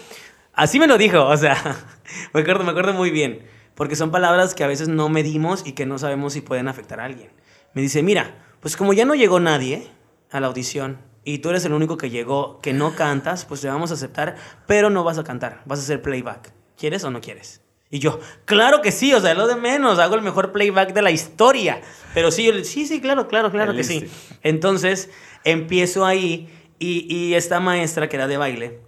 [0.53, 1.57] así me lo dijo, o sea,
[2.33, 3.41] me acuerdo, me acuerdo muy bien.
[3.75, 7.01] Porque son palabras que a veces no medimos y que no sabemos si pueden afectar
[7.01, 7.29] a alguien.
[7.73, 9.85] Me dice, mira, pues como ya no llegó nadie
[10.31, 13.67] a la audición y tú eres el único que llegó, que no cantas, pues te
[13.67, 16.53] vamos a aceptar, pero no vas a cantar, vas a hacer playback.
[16.77, 17.61] ¿Quieres o no quieres?
[17.91, 21.01] Y yo, claro que sí, o sea, lo de menos, hago el mejor playback de
[21.01, 21.81] la historia.
[22.13, 24.09] Pero sí, yo, sí, sí, claro, claro, claro que sí.
[24.43, 25.09] Entonces,
[25.43, 26.49] empiezo ahí
[26.79, 28.79] y, y, esta maestra que era de baile,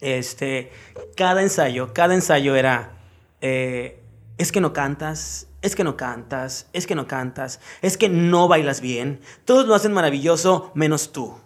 [0.00, 0.70] este,
[1.16, 2.96] cada ensayo, cada ensayo era,
[3.40, 4.00] eh,
[4.38, 8.48] es que no cantas, es que no cantas, es que no cantas, es que no
[8.48, 11.36] bailas bien, todos lo hacen maravilloso menos tú.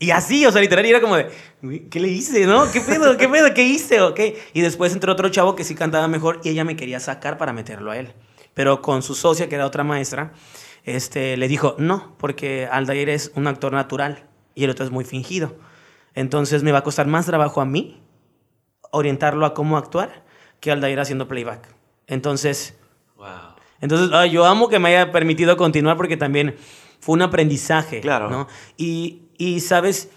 [0.00, 1.28] Y así, o sea, literal, era como de,
[1.90, 2.70] ¿qué le hice, no?
[2.70, 4.20] ¿Qué pedo, qué pedo, qué hice, ok?
[4.52, 7.52] Y después entró otro chavo que sí cantaba mejor y ella me quería sacar para
[7.52, 8.12] meterlo a él.
[8.54, 10.32] Pero con su socia, que era otra maestra,
[10.84, 15.04] este, le dijo, no, porque Aldair es un actor natural y el otro es muy
[15.04, 15.56] fingido.
[16.14, 18.00] Entonces me va a costar más trabajo a mí
[18.90, 20.24] orientarlo a cómo actuar
[20.60, 21.68] que Aldair haciendo playback.
[22.06, 22.76] Entonces,
[23.16, 23.26] Wow.
[23.80, 26.56] entonces ay, yo amo que me haya permitido continuar porque también
[27.00, 28.00] fue un aprendizaje.
[28.00, 28.30] Claro.
[28.30, 28.48] ¿no?
[28.76, 30.10] Y, y, sabes,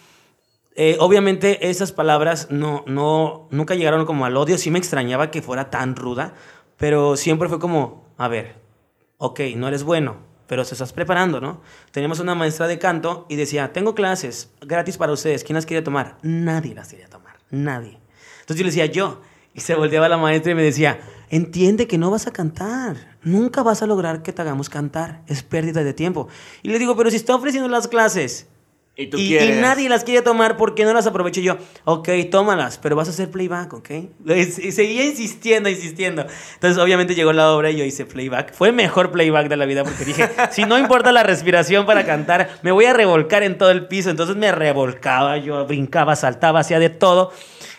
[0.73, 4.57] Eh, obviamente esas palabras no, no, nunca llegaron como al odio.
[4.57, 6.33] Sí me extrañaba que fuera tan ruda,
[6.77, 8.55] pero siempre fue como, a ver,
[9.17, 10.15] ok, no eres bueno,
[10.47, 11.59] pero te estás preparando, ¿no?
[11.91, 15.83] Teníamos una maestra de canto y decía, tengo clases gratis para ustedes, ¿quién las quiere
[15.83, 16.17] tomar?
[16.21, 17.99] Nadie las quería tomar, nadie.
[18.39, 19.19] Entonces yo le decía, yo.
[19.53, 23.61] Y se volteaba la maestra y me decía, entiende que no vas a cantar, nunca
[23.61, 26.29] vas a lograr que te hagamos cantar, es pérdida de tiempo.
[26.63, 28.47] Y le digo, pero si está ofreciendo las clases
[29.01, 29.57] Y tú y, y quieres.
[29.59, 31.57] nadie las quiere tomar, ¿por qué no las aprovecho yo?
[31.85, 33.89] Ok, tómalas, pero vas a hacer playback, ¿ok?
[34.25, 36.25] Y seguía insistiendo, insistiendo.
[36.53, 38.53] Entonces, obviamente llegó la obra y yo hice playback.
[38.53, 42.05] Fue el mejor playback de la vida porque dije, si no importa la respiración para
[42.05, 44.09] cantar, me voy a revolcar en todo el piso.
[44.09, 47.31] Entonces me revolcaba, yo brincaba, saltaba, hacía de todo.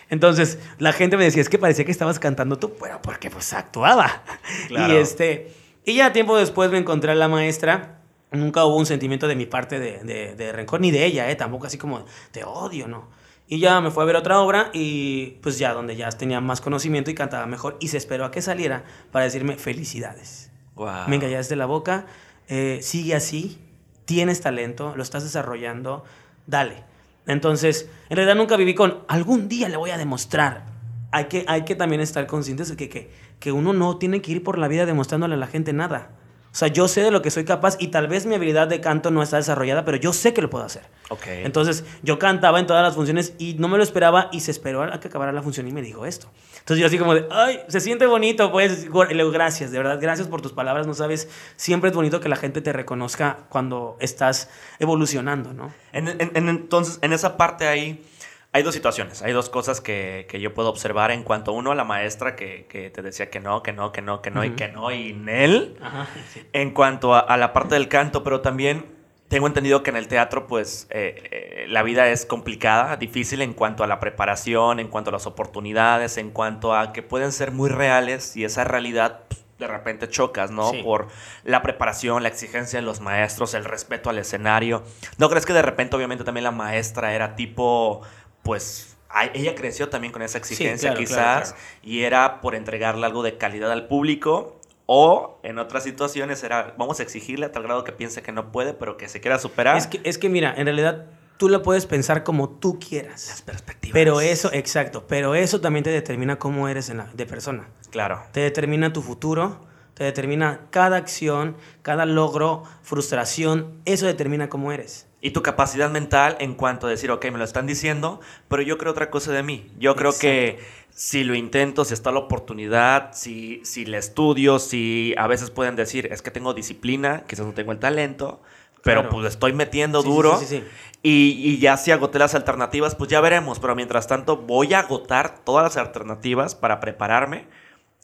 [0.09, 3.51] Entonces, la gente me decía, es que parecía que estabas cantando tú, pero porque pues
[3.53, 4.23] actuaba.
[4.67, 4.93] Claro.
[4.93, 5.51] Y este,
[5.85, 8.02] y ya tiempo después me encontré a la maestra.
[8.33, 11.35] Nunca hubo un sentimiento de mi parte de, de- de rencor, ni de ella, ¿eh?
[11.35, 13.07] Tampoco así como de odio, ¿no?
[13.47, 16.59] Y ya me fue a ver otra obra y pues ya donde ya tenía más
[16.61, 20.49] conocimiento y cantaba mejor y se esperó a que saliera para decirme felicidades.
[20.75, 21.07] Wow.
[21.07, 22.05] Me engañaste la boca,
[22.47, 23.59] eh, sigue así,
[24.05, 26.03] tienes talento, lo estás desarrollando,
[26.47, 26.83] dale.
[27.27, 30.63] Entonces, en realidad nunca viví con, algún día le voy a demostrar.
[31.11, 34.31] Hay que, hay que también estar conscientes de que, que, que uno no tiene que
[34.31, 36.09] ir por la vida demostrándole a la gente nada.
[36.53, 38.79] O sea, yo sé de lo que soy capaz y tal vez mi habilidad de
[38.79, 40.83] canto no está desarrollada, pero yo sé que lo puedo hacer.
[41.09, 41.23] Ok.
[41.27, 44.83] Entonces, yo cantaba en todas las funciones y no me lo esperaba y se esperó
[44.83, 46.29] a que acabara la función y me dijo esto.
[46.59, 49.79] Entonces, yo así como de, ay, se siente bonito, pues, y le digo, gracias, de
[49.79, 53.39] verdad, gracias por tus palabras, no sabes, siempre es bonito que la gente te reconozca
[53.49, 55.73] cuando estás evolucionando, ¿no?
[55.91, 58.05] En- en- en- entonces, en esa parte ahí
[58.53, 61.75] hay dos situaciones, hay dos cosas que, que yo puedo observar en cuanto uno a
[61.75, 64.51] la maestra que, que te decía que no, que no, que no, que no y
[64.51, 65.77] que no y Nel.
[65.81, 66.45] Ajá, sí.
[66.53, 68.85] En cuanto a, a la parte del canto, pero también
[69.27, 73.53] tengo entendido que en el teatro, pues, eh, eh, la vida es complicada, difícil en
[73.53, 77.51] cuanto a la preparación, en cuanto a las oportunidades, en cuanto a que pueden ser
[77.51, 80.69] muy reales y esa realidad pues, de repente chocas, ¿no?
[80.69, 80.83] Sí.
[80.83, 81.07] Por
[81.43, 84.83] la preparación, la exigencia de los maestros, el respeto al escenario.
[85.17, 88.01] ¿No crees que de repente, obviamente, también la maestra era tipo,
[88.43, 88.89] pues...
[89.35, 91.57] Ella creció también con esa exigencia claro, quizás claro, claro.
[91.83, 96.99] y era por entregarle algo de calidad al público o en otras situaciones era vamos
[96.99, 99.77] a exigirle a tal grado que piense que no puede pero que se quiera superar
[99.77, 101.05] Es que, es que mira, en realidad
[101.37, 103.27] tú lo puedes pensar como tú quieras.
[103.27, 107.27] las perspectivas Pero eso, exacto, pero eso también te determina cómo eres en la- de
[107.27, 107.67] persona.
[107.91, 109.59] claro Te determina tu futuro,
[109.93, 115.05] te determina cada acción, cada logro, frustración, eso determina cómo eres.
[115.23, 118.77] Y tu capacidad mental en cuanto a decir ok me lo están diciendo pero yo
[118.77, 120.59] creo otra cosa de mí yo creo que
[120.91, 125.75] si lo intento si está la oportunidad si si le estudio si a veces pueden
[125.75, 128.41] decir es que tengo disciplina quizás no tengo el talento
[128.83, 129.15] pero Claro.
[129.15, 130.63] pues estoy metiendo Sí, duro sí, sí, sí.
[131.01, 133.59] Y, y ya si agoté las alternativas, pues ya veremos.
[133.59, 137.45] Pero mientras tanto, voy a agotar todas las alternativas para prepararme.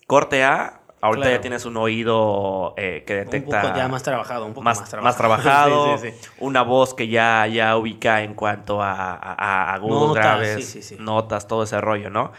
[0.08, 1.38] Corte A, ahorita Claro.
[1.38, 3.58] ya tienes un oído eh, que detecta.
[3.58, 5.84] Un poco ya más trabajado, un poco más, más, más trabajado.
[5.84, 6.30] trabajado, Sí, sí, sí.
[6.40, 11.48] una voz que ya, ya ubica en cuanto a, a, a agudos, Notas, graves, notas,
[11.48, 12.32] todo ese rollo, ¿no?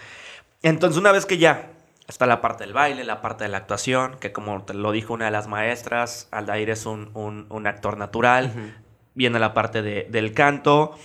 [0.63, 1.71] Entonces, una vez que ya
[2.07, 5.15] está la parte del baile, la parte de la actuación, que como te lo dijo
[5.15, 8.75] una de las maestras, Aldair es un, un- un actor natural,
[9.15, 10.97] viene la parte de- del canto.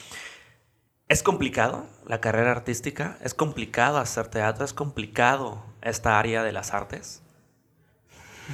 [1.07, 3.17] ¿Es complicado la carrera artística?
[3.21, 4.65] ¿Es complicado hacer teatro?
[4.65, 7.21] ¿Es complicado esta área de las artes?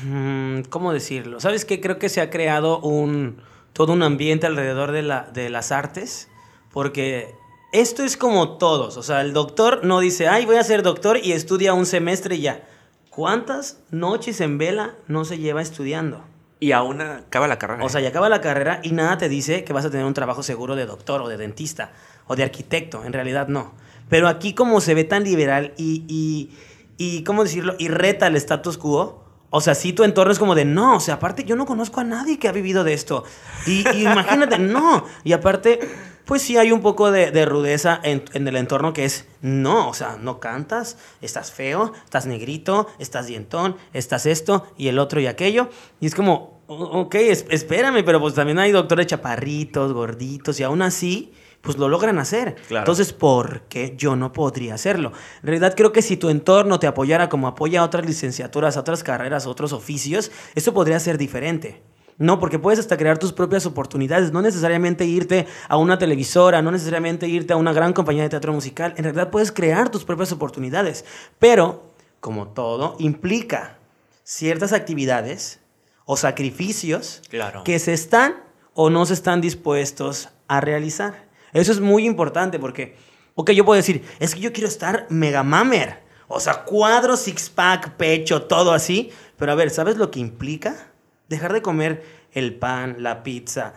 [0.03, 1.39] Mm, ¿Cómo decirlo?
[1.39, 1.81] ¿Sabes qué?
[1.81, 3.41] Creo que se ha creado un,
[3.73, 6.29] todo un ambiente alrededor de, la, de las artes,
[6.71, 7.35] porque
[7.73, 11.17] esto es como todos, o sea, el doctor no dice, ay, voy a ser doctor
[11.21, 12.63] y estudia un semestre y ya.
[13.09, 16.23] ¿Cuántas noches en vela no se lleva estudiando?
[16.61, 17.83] Y aún acaba la carrera.
[17.83, 20.13] O sea, ya acaba la carrera y nada te dice que vas a tener un
[20.13, 21.91] trabajo seguro de doctor o de dentista
[22.27, 23.03] o de arquitecto.
[23.03, 23.73] En realidad no.
[24.09, 26.51] Pero aquí como se ve tan liberal y, y,
[26.97, 27.75] y ¿cómo decirlo?
[27.79, 29.23] Y reta el status quo.
[29.53, 31.99] O sea, sí tu entorno es como de, no, o sea, aparte yo no conozco
[31.99, 33.23] a nadie que ha vivido de esto.
[33.67, 35.05] Y, y imagínate, no.
[35.23, 35.79] Y aparte,
[36.25, 39.89] pues sí hay un poco de, de rudeza en, en el entorno que es, no,
[39.89, 45.19] o sea, no cantas, estás feo, estás negrito, estás dientón, estás esto y el otro
[45.19, 45.69] y aquello.
[45.99, 50.63] Y es como, "O- ok, es- espérame, pero pues también hay doctores chaparritos, gorditos y
[50.63, 52.55] aún así pues lo logran hacer.
[52.67, 52.83] Claro.
[52.83, 55.11] Entonces, ¿por qué yo no podría hacerlo?
[55.41, 58.81] En realidad creo que si tu entorno te apoyara como apoya a otras licenciaturas, a
[58.81, 61.81] otras carreras, a otros oficios, esto podría ser diferente.
[62.17, 66.69] No, porque puedes hasta crear tus propias oportunidades, no necesariamente irte a una televisora, no
[66.69, 70.31] necesariamente irte a una gran compañía de teatro musical, en realidad puedes crear tus propias
[70.31, 71.03] oportunidades,
[71.39, 71.83] pero,
[72.19, 73.77] como todo, implica
[74.23, 75.61] ciertas actividades
[76.05, 77.63] o sacrificios Claro.
[77.63, 78.35] que se están
[78.75, 81.30] o no se están dispuestos a realizar.
[81.53, 82.95] Eso es muy importante porque,
[83.35, 87.49] ok, yo puedo decir, es que yo quiero estar mega mamer, o sea, cuadro, six
[87.49, 90.91] pack, pecho, todo así, pero a ver, ¿sabes lo que implica?
[91.27, 93.73] Dejar de comer el pan, la pizza,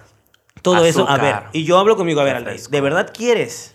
[0.62, 1.08] todo eso.
[1.08, 2.70] A ver, y yo hablo conmigo, a ver, Refresco.
[2.70, 3.74] ¿de verdad quieres?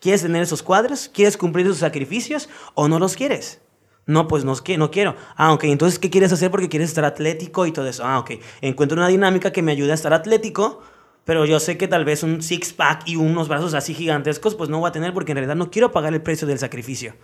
[0.00, 1.10] ¿Quieres tener esos cuadros?
[1.12, 3.60] ¿Quieres cumplir esos sacrificios o no los quieres?
[4.06, 5.14] No, pues no, es que- no quiero.
[5.36, 8.04] Ah, ok, entonces, ¿qué quieres hacer porque quieres estar atlético y todo eso?
[8.04, 8.32] Ah, ok,
[8.62, 10.80] encuentro una dinámica que me ayude a estar atlético,
[11.24, 14.80] pero yo sé que tal vez un six-pack y unos brazos así gigantescos, pues no
[14.80, 17.14] voy a tener porque en realidad no quiero pagar el precio del sacrificio.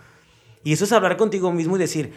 [0.63, 2.13] Y eso es hablar contigo mismo y decir,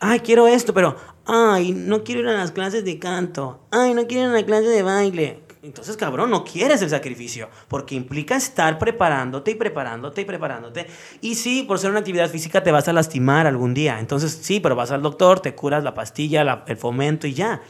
[0.00, 4.06] ay, quiero esto, pero, ay, no quiero ir a las clases de canto, ay, no
[4.06, 5.40] quiero ir a la clase de baile.
[5.60, 10.86] Entonces, cabrón, no quieres el sacrificio, porque implica estar preparándote y preparándote y preparándote.
[11.20, 13.98] Y sí, por ser una actividad física te vas a lastimar algún día.
[13.98, 17.60] Entonces, sí, pero vas al doctor, te curas la pastilla, la- el fomento y ya.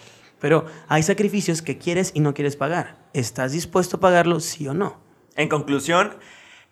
[0.40, 2.96] Pero hay sacrificios que quieres y no quieres pagar.
[3.12, 4.98] ¿Estás dispuesto a pagarlo, sí o no?
[5.36, 6.12] En conclusión,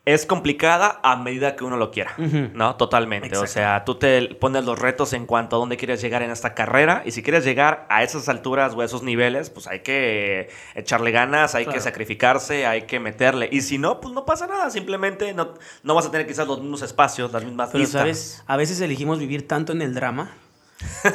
[0.05, 2.15] es complicada a medida que uno lo quiera.
[2.55, 2.77] ¿no?
[2.77, 3.27] Totalmente.
[3.27, 3.53] O Exacto.
[3.53, 7.03] sea, tú te pones los retos en cuanto a dónde quieres llegar en esta carrera
[7.05, 11.11] y si quieres llegar a esas alturas o a esos niveles, pues hay que echarle
[11.11, 13.49] ganas, hay que sacrificarse, hay que meterle.
[13.51, 16.61] Y si no, pues no pasa nada, simplemente no, no vas a tener quizás los
[16.61, 18.01] mismos espacios, las mismas Pero vistas.
[18.01, 20.31] sabes, a veces elegimos vivir tanto en el drama.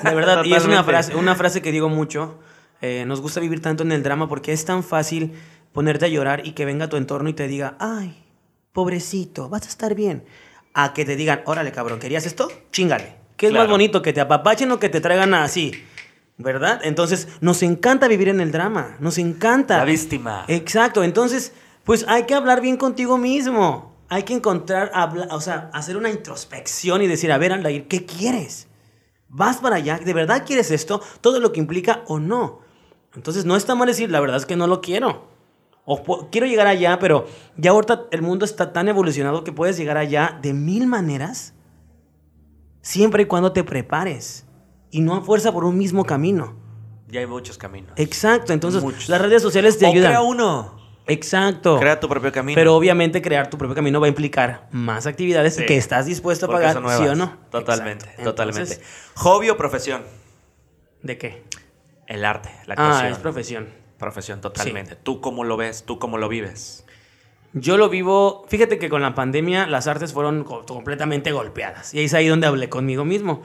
[0.04, 2.40] De verdad, y es una frase, una frase que digo mucho.
[2.82, 5.34] eh, nos gusta vivir tanto en el drama porque es tan fácil
[5.72, 8.24] ponerte a llorar y que venga tu entorno y te diga, ay,
[8.74, 10.24] pobrecito, vas a estar bien.
[10.74, 12.52] A que te digan, órale, cabrón, ¿querías esto?
[12.72, 13.16] Chingale.
[13.38, 13.66] ¿Qué es Claro.
[13.66, 14.02] más bonito?
[14.02, 15.72] Que te apapachen o que te traigan así.
[16.38, 16.80] ¿Verdad?
[16.84, 18.96] Entonces, nos encanta vivir en el drama.
[19.00, 19.78] Nos encanta.
[19.78, 20.46] La víctima.
[20.48, 23.96] Exacto, entonces, pues hay que hablar bien contigo mismo.
[24.10, 28.06] Hay que encontrar, habla- o sea, hacer una introspección y decir, a ver, Aldair, ¿qué
[28.06, 28.68] quieres?
[29.34, 29.98] ¿Vas para allá?
[29.98, 31.02] ¿De verdad quieres esto?
[31.22, 32.60] Todo lo que implica o no.
[33.16, 35.28] Entonces, no está mal decir, la verdad es que no lo quiero.
[35.86, 37.26] O quiero llegar allá, pero
[37.58, 41.54] ya ahorita el mundo está tan evolucionado que puedes llegar allá de mil maneras,
[42.82, 44.46] siempre y cuando te prepares
[44.92, 46.56] y no a fuerza por un mismo camino.
[47.08, 47.92] Ya hay muchos caminos.
[47.96, 49.10] Exacto, entonces Muchos.
[49.10, 50.12] las redes sociales te o ayudan.
[50.12, 50.81] crea uno.
[51.08, 51.80] Exacto.
[51.80, 52.56] Crea tu propio camino.
[52.56, 55.66] Pero obviamente crear tu propio camino va a implicar más actividades Sí.
[55.66, 57.38] que estás dispuesto a pagar, ¿sí o no?
[57.50, 58.24] Totalmente, Exacto.
[58.24, 58.62] totalmente.
[58.74, 60.04] Entonces, Hobby o profesión.
[61.02, 61.44] ¿De qué?
[62.08, 63.12] El arte, la Ah, actuación.
[63.14, 63.70] es profesión.
[63.98, 64.96] Profesión, totalmente.
[64.96, 65.84] ¿Tú cómo lo ves?
[65.86, 66.86] ¿Tú cómo lo vives?
[67.54, 71.94] Yo lo vivo, fíjate que con la pandemia las artes fueron co- completamente golpeadas.
[71.94, 73.44] Y ahí es ahí donde hablé conmigo mismo.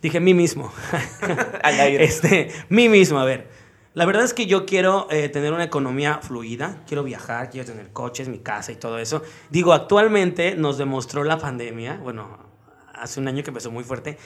[0.00, 0.72] Dije, mí mismo.
[1.62, 2.04] Al aire.
[2.04, 3.48] este, mí mismo, a ver.
[3.98, 7.92] La verdad es que yo quiero eh, tener una economía fluida, quiero viajar, quiero tener
[7.92, 9.22] coches, mi casa y todo eso.
[9.50, 12.38] Digo, actualmente nos demostró la pandemia, bueno,
[12.94, 14.16] hace un año que empezó muy fuerte,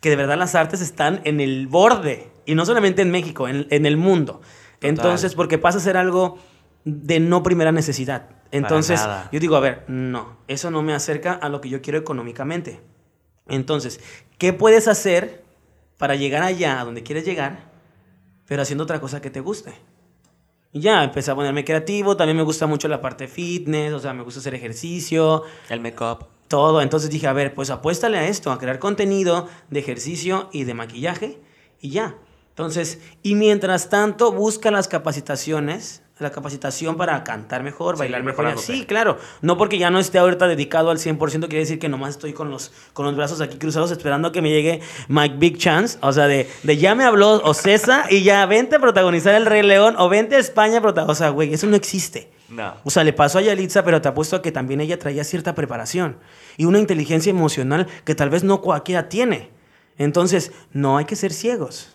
[0.00, 3.68] que de verdad las artes están en el borde, y no solamente en México, en,
[3.70, 4.40] en el mundo.
[4.80, 6.40] Entonces, porque pasa a ser algo
[6.84, 8.28] de no primera necesidad.
[8.50, 11.96] Entonces, yo digo, a ver, no, eso no me acerca a lo que yo quiero
[11.96, 12.80] económicamente.
[13.46, 14.00] Entonces,
[14.38, 15.44] ¿qué puedes hacer
[15.96, 17.71] para llegar allá, a donde quieres llegar,
[18.46, 19.74] pero haciendo otra cosa que te guste?
[20.72, 24.14] Y ya, empecé a ponerme creativo, también me gusta mucho la parte fitness, o sea,
[24.14, 26.26] me gusta hacer ejercicio, El make-up.
[26.48, 26.80] todo.
[26.80, 30.74] Entonces dije, a ver, pues apuéstale a esto, a crear contenido de ejercicio y de
[30.74, 31.40] maquillaje
[31.80, 32.16] y ya.
[32.50, 38.46] Entonces, y mientras tanto, busca las capacitaciones, la capacitación para cantar mejor, Sí, bailar mejor.
[38.46, 39.18] así, claro.
[39.40, 42.48] No porque ya no esté ahorita dedicado al 100%, quiere decir que nomás estoy con
[42.50, 45.98] los, con los brazos aquí cruzados esperando a que me llegue Mike Big Chance.
[46.00, 49.62] O sea, de, de ya me habló Ocesa y ya vente a protagonizar El Rey
[49.62, 51.10] León o vente a España a protagonizar.
[51.10, 52.30] O sea, güey, eso no existe.
[52.48, 52.74] No.
[52.84, 55.54] O sea, le pasó a Yalitza, pero te apuesto a que también ella traía cierta
[55.54, 56.18] preparación
[56.58, 59.50] y una inteligencia emocional que tal vez no cualquiera tiene.
[59.98, 61.94] Entonces, no hay que ser ciegos.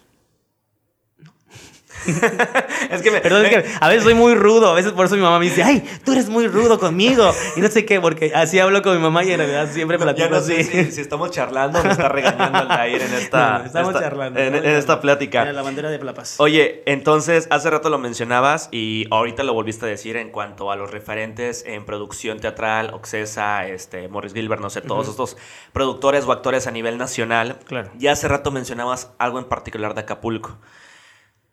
[2.91, 5.15] es que, me, Perdón, es que a veces soy muy rudo, a veces por eso
[5.15, 7.33] mi mamá me dice, ay, tú eres muy rudo conmigo.
[7.55, 10.29] Y no sé qué, porque así hablo con mi mamá y en realidad siempre platico
[10.29, 14.55] no Si, si, estamos charlando, me está regañando el aire en esta, estamos charlando, en,
[14.55, 15.47] esta plática.
[15.47, 16.35] En la bandera de Plapas.
[16.39, 20.75] Oye, entonces, hace rato lo mencionabas y ahorita lo volviste a decir en cuanto a
[20.75, 25.37] los referentes en producción teatral, Oxesa, este, Morris Gilbert, no sé, todos estos
[25.73, 27.57] productores o actores a nivel nacional.
[27.65, 27.89] Claro.
[27.97, 30.57] Ya hace rato mencionabas algo en particular de Acapulco.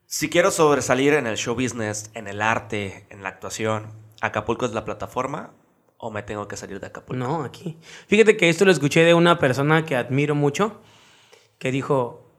[0.07, 4.73] Si quiero sobresalir en el show business, en el arte, en la actuación, ¿Acapulco es
[4.73, 5.51] la plataforma
[5.99, 7.23] o me tengo que salir de Acapulco?
[7.23, 7.79] No, aquí.
[8.07, 10.81] Fíjate que esto lo escuché de una persona que admiro mucho,
[11.59, 12.31] que dijo,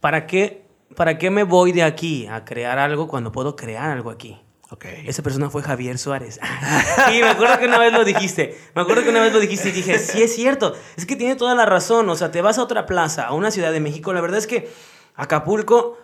[0.00, 0.66] ¿para qué,
[0.96, 4.40] ¿para qué me voy de aquí a crear algo cuando puedo crear algo aquí?
[4.72, 5.08] Okay.
[5.08, 6.38] Esa persona fue Javier Suárez.
[7.08, 8.56] sí, me acuerdo que una vez lo dijiste.
[8.74, 10.76] Me acuerdo que una vez lo dijiste y dije, sí es cierto.
[10.96, 12.08] Es que tiene toda la razón.
[12.08, 14.12] O sea, te vas a otra plaza, a una ciudad de México.
[14.12, 14.70] La verdad es que
[15.16, 15.98] Acapulco,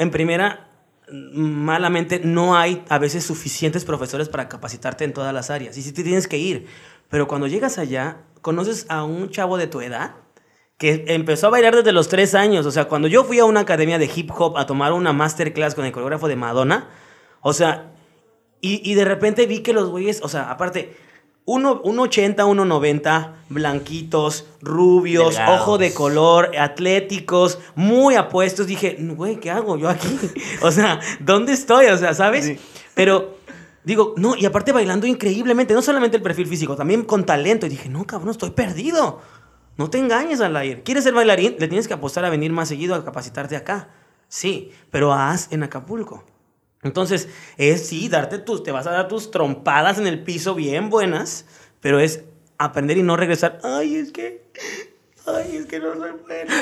[0.00, 0.70] en primera,
[1.12, 5.76] malamente no hay a veces suficientes profesores para capacitarte en todas las áreas.
[5.76, 6.66] Y sí te tienes que ir.
[7.10, 10.14] Pero cuando llegas allá, conoces a un chavo de tu edad
[10.78, 12.64] que empezó a bailar desde los tres años.
[12.64, 15.74] O sea, cuando yo fui a una academia de hip hop a tomar una masterclass
[15.74, 16.88] con el coreógrafo de Madonna,
[17.42, 17.92] o sea,
[18.62, 20.96] y, de repente vi que los güeyes, o sea, aparte,
[21.46, 28.66] 1,80, 1,90, blanquitos, rubios, ojo de color, atléticos, muy apuestos.
[28.66, 30.16] Dije, güey, ¿qué hago yo aquí?
[30.62, 31.86] o sea, ¿dónde estoy?
[31.86, 32.58] O sea, ¿sabes?
[32.94, 33.38] Pero
[33.84, 37.66] digo, no, y aparte bailando increíblemente, no solamente el perfil físico, también con talento.
[37.66, 39.20] Y dije, no, cabrón, estoy perdido.
[39.76, 40.82] No te engañes, al ir.
[40.82, 41.56] ¿Quieres ser bailarín?
[41.58, 43.88] Le tienes que apostar a venir más seguido a capacitarte acá.
[44.28, 46.24] Sí, pero haz en Acapulco.
[46.82, 50.88] Entonces, es sí, darte tus, te vas a dar tus trompadas en el piso bien
[50.88, 51.44] buenas,
[51.80, 52.24] pero es
[52.56, 53.58] aprender y no regresar.
[53.62, 54.50] Ay, es que,
[55.26, 56.54] ay, es que no soy bueno.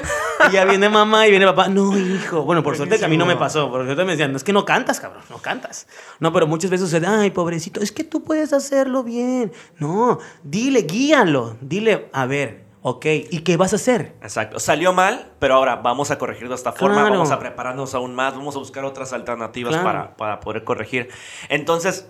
[0.49, 1.69] Y ya viene mamá y viene papá.
[1.69, 2.43] No, hijo.
[2.43, 3.71] Bueno, por suerte que a mí no me pasó.
[3.71, 5.87] Por suerte me decían, no, es que no cantas, cabrón, no cantas.
[6.19, 9.53] No, pero muchas veces sucede, ay, pobrecito, es que tú puedes hacerlo bien.
[9.79, 11.57] No, dile, guíalo.
[11.61, 14.15] Dile, a ver, Ok, ¿y qué vas a hacer?
[14.23, 14.61] Exacto.
[14.61, 18.35] Salió mal, pero ahora vamos a corregirlo de esta forma, vamos a prepararnos aún más,
[18.35, 21.09] vamos a buscar otras alternativas para, para poder corregir.
[21.49, 22.09] Entonces,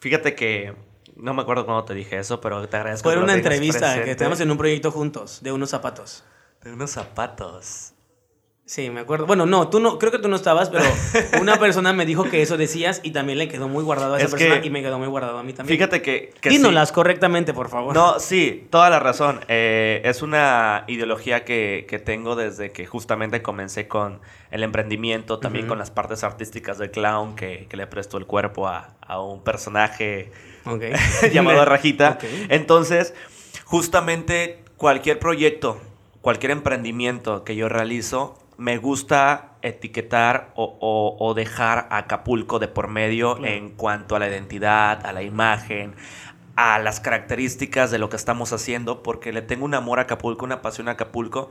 [0.00, 0.74] fíjate que
[1.16, 3.08] no me acuerdo cuándo te dije eso, pero te agradezco.
[3.08, 6.24] Fue una entrevista que tenemos en un proyecto juntos, de unos zapatos.
[6.62, 7.92] De unos zapatos.
[8.68, 9.24] Sí, me acuerdo.
[9.24, 10.84] Bueno, no, tú no, creo que tú no estabas, pero
[11.40, 14.28] una persona me dijo que eso decías y también le quedó muy guardado a esa
[14.28, 15.78] persona y me quedó muy guardado a mí también.
[15.78, 16.34] Fíjate que.
[16.38, 17.94] que Dínolas correctamente, por favor.
[17.94, 19.40] No, sí, toda la razón.
[19.48, 25.66] Eh, es una ideología que, que, tengo desde que justamente comencé con el emprendimiento, también
[25.66, 29.42] con las partes artísticas del clown que, que le prestó el cuerpo a, a un
[29.42, 30.30] personaje
[31.32, 32.18] llamado Rajita.
[32.50, 33.14] Entonces,
[33.64, 35.80] justamente cualquier proyecto,
[36.20, 43.42] cualquier emprendimiento que yo realizo, me gusta etiquetar o, dejar a Acapulco de por medio
[43.44, 45.94] en cuanto a la identidad, a la imagen,
[46.56, 50.44] a las características de lo que estamos haciendo, porque le tengo un amor a Acapulco,
[50.44, 51.50] una pasión a Acapulco.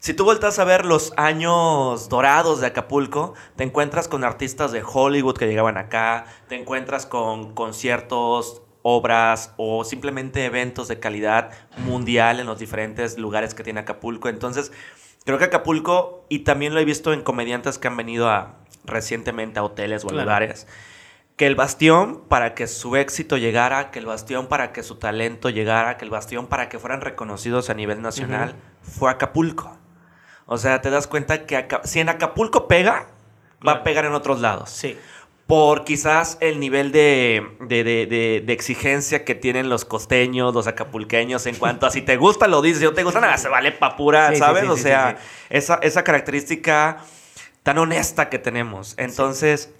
[0.00, 4.82] Si tú vueltas a ver los años dorados de Acapulco, te encuentras con artistas de
[4.84, 12.40] Hollywood que llegaban acá, te encuentras con conciertos, obras o simplemente eventos de calidad mundial
[12.40, 14.28] en los diferentes lugares que tiene Acapulco.
[14.28, 14.72] Entonces,
[15.24, 19.58] Creo que Acapulco, y también lo he visto en comediantes que han venido a, recientemente
[19.58, 20.66] a hoteles o a lugares,
[21.36, 25.50] que el bastión para que su éxito llegara, que el bastión para que su talento
[25.50, 29.76] llegara, que el bastión para que fueran reconocidos a nivel nacional, fue Acapulco.
[30.46, 33.08] O sea, te das cuenta que si en Acapulco pega,
[33.66, 34.70] va a pegar en otros lados.
[34.70, 34.98] Sí
[35.48, 41.46] por quizás el nivel de, de, de, de, exigencia que tienen los costeños, los acapulqueños,
[41.46, 43.72] en cuanto a si te gusta, lo dices, si no te gusta, nada, se vale
[43.72, 44.68] pa' pura, ¿sabes?
[44.68, 45.16] o sea,
[45.48, 46.98] esa, esa característica
[47.62, 48.94] tan honesta que tenemos.
[48.98, 49.72] Entonces,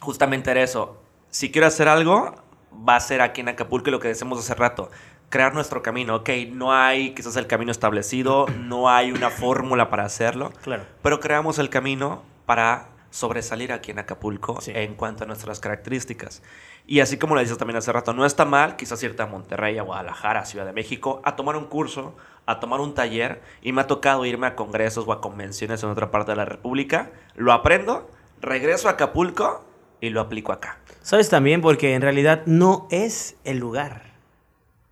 [0.00, 0.98] justamente era eso.
[1.28, 2.34] Si quiero hacer algo,
[2.72, 4.90] va a ser aquí en Acapulco y lo que decimos hace rato.
[5.28, 10.06] Crear nuestro camino, ok, no hay quizás el camino establecido, no hay una fórmula para
[10.06, 10.84] hacerlo, claro.
[11.02, 16.42] pero creamos el camino para sobresalir aquí en Acapulco en cuanto a nuestras características.
[16.86, 19.78] Y así como lo dices también hace rato, no está mal quizás irte a Monterrey,
[19.78, 23.72] a Guadalajara, a Ciudad de México, a tomar un curso, a tomar un taller, y
[23.72, 27.10] me ha tocado irme a congresos o a convenciones en otra parte de la República,
[27.34, 28.10] lo aprendo,
[28.42, 29.64] regreso a Acapulco
[30.00, 30.78] y lo aplico acá.
[31.00, 34.12] Sabes también porque en realidad no es el lugar,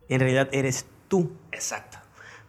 [0.08, 1.30] en realidad eres tú.
[1.52, 1.98] Exacto.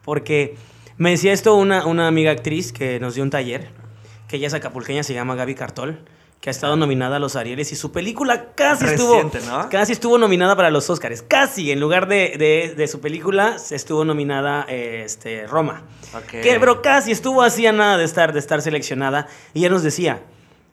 [0.06, 0.56] Porque
[0.96, 3.85] me decía esto una, una amiga actriz que nos dio un taller
[4.28, 6.00] que ella es acapulqueña, se llama Gaby Cartol,
[6.42, 9.32] que ha estado nominada a los Arieles y su película casi estuvo
[9.72, 14.62] casi estuvo nominada para los Oscars, casi en lugar de, de, su película estuvo nominada
[14.70, 15.84] este Roma.
[16.30, 19.82] Que pero casi estuvo así a nada de estar de estar seleccionada y ella nos
[19.82, 20.22] decía,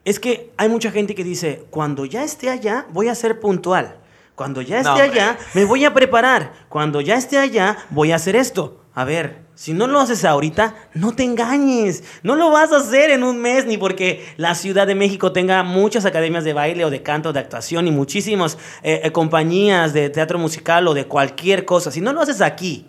[0.04, 4.01] Es que hay mucha gente que dice, cuando ya esté allá, voy a ser puntual.
[4.34, 6.52] Cuando ya esté No, allá, me voy a preparar.
[6.68, 8.82] Cuando ya esté allá, voy a hacer esto.
[8.94, 12.04] A ver, si no lo haces ahorita, no te engañes.
[12.22, 15.62] No lo vas a hacer en un mes, ni porque la Ciudad de México tenga
[15.62, 20.10] muchas academias de baile o de canto, de actuación y muchísimas eh, eh, compañías de
[20.10, 21.90] teatro musical o de cualquier cosa.
[21.90, 22.86] Si no lo haces aquí,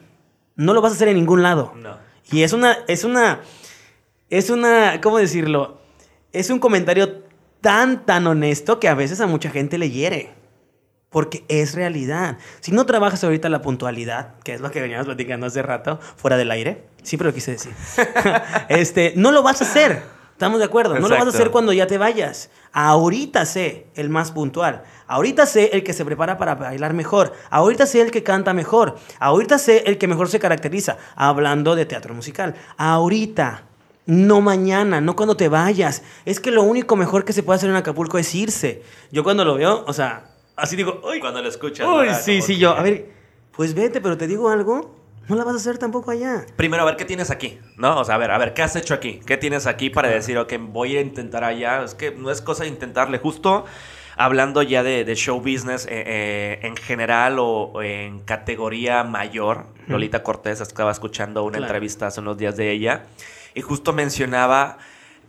[0.56, 1.74] no lo vas a hacer en ningún lado.
[1.76, 1.98] No.
[2.32, 3.42] Y es una, es una,
[4.30, 5.80] es una, ¿cómo decirlo?
[6.32, 7.24] Es un comentario
[7.62, 10.43] tan, tan honesto que a veces a mucha gente le hiere.
[11.14, 12.38] Porque es realidad.
[12.60, 16.36] Si no trabajas ahorita la puntualidad, que es lo que veníamos platicando hace rato, fuera
[16.36, 17.72] del aire, siempre lo quise decir,
[18.68, 20.04] este, no lo vas a hacer.
[20.34, 20.96] ¿Estamos de acuerdo?
[20.96, 21.38] No lo vas a Exacto.
[21.38, 22.50] hacer cuando ya te vayas.
[22.74, 24.84] Ahorita sé el más puntual.
[25.08, 27.34] Ahorita sé el que se prepara para bailar mejor.
[27.52, 28.98] Ahorita sé el que canta mejor.
[29.20, 30.98] Ahorita sé el que mejor se caracteriza.
[31.16, 32.56] Hablando de teatro musical.
[32.78, 33.64] Ahorita.
[34.06, 36.02] No mañana, no cuando te vayas.
[36.26, 38.84] Es que lo único mejor que se puede hacer en Acapulco es irse.
[39.12, 41.88] Yo cuando lo veo, o sea, así digo, uy, Cuando lo escuchas.
[41.88, 42.22] uy, ¿verdad?
[42.22, 42.72] sí, Como sí, que- yo.
[42.76, 43.10] A ver,
[43.56, 44.96] pues vete, pero te digo algo.
[45.30, 46.46] No la vas a hacer tampoco allá.
[46.58, 47.58] Primero, a ver, ¿qué tienes aquí?
[47.78, 47.98] ¿No?
[48.00, 49.22] O sea, a ver, a ver, ¿qué has hecho aquí?
[49.26, 51.82] ¿Qué tienes aquí para decir, ok, voy a intentar allá?
[51.82, 53.20] Es que no es cosa de intentarle.
[53.20, 53.64] Justo
[54.18, 60.24] hablando ya de, de show business eh, eh, en general o, en categoría mayor, Lolita
[60.24, 61.66] Cortés estaba escuchando una Claro.
[61.68, 63.04] entrevista hace unos días de ella
[63.56, 64.78] y justo mencionaba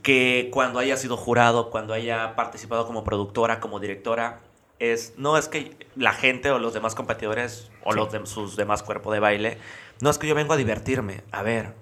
[0.03, 4.41] que cuando haya sido jurado, cuando haya participado como productora, como directora,
[4.79, 7.99] es no es que la gente o los demás competidores o Sí.
[7.99, 9.59] los de sus demás cuerpos de baile,
[10.01, 11.22] no es que yo vengo a divertirme.
[11.31, 11.75] A ver,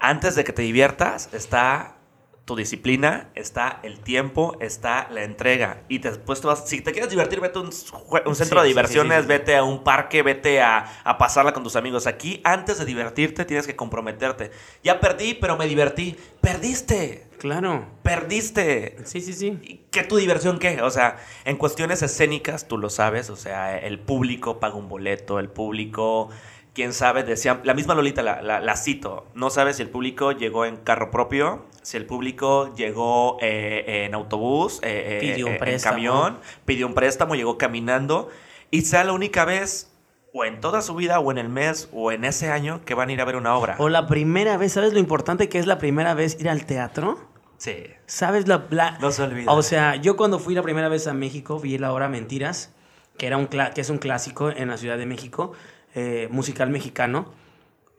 [0.00, 1.96] antes de que te diviertas está
[2.44, 5.78] tu disciplina, está el tiempo, está la entrega.
[5.88, 9.22] Y después te vas, si te quieres divertir, vete a un, centro Sí, de diversiones,
[9.22, 9.28] sí.
[9.28, 12.06] vete a un parque, vete a, a pasarla con tus amigos.
[12.06, 14.50] Aquí, antes de divertirte, tienes que comprometerte.
[14.82, 16.18] Ya perdí, pero me divertí.
[16.42, 17.84] Perdiste, Claro.
[18.02, 18.96] perdiste.
[19.04, 19.58] Sí, sí, sí.
[19.62, 20.80] ¿Y ¿Qué tu diversión qué?
[20.80, 25.38] O sea, en cuestiones escénicas, tú lo sabes, o sea, el público paga un boleto,
[25.38, 26.30] el público,
[26.72, 30.32] quién sabe, decía, la misma Lolita la, la- la cito, no sabes si el público
[30.32, 35.52] llegó en carro propio, si el público llegó eh, en autobús, eh, eh, Pidió un
[35.68, 38.30] en camión, pidió un préstamo, llegó caminando,
[38.70, 39.92] y sea la única vez,
[40.32, 43.10] o en toda su vida, o en el mes, o en ese año, que van
[43.10, 43.76] a ir a ver una obra.
[43.78, 47.33] O la primera vez, ¿sabes lo importante que es la primera vez ir al teatro?
[47.64, 47.86] Sí.
[48.06, 49.50] ¿Sabes la, la- No se olvida.
[49.50, 52.70] O sea, yo cuando fui la primera vez a México vi la obra Mentiras,
[53.16, 55.52] que, era un que es un clásico en la Ciudad de México,
[55.94, 57.32] eh, musical mexicano.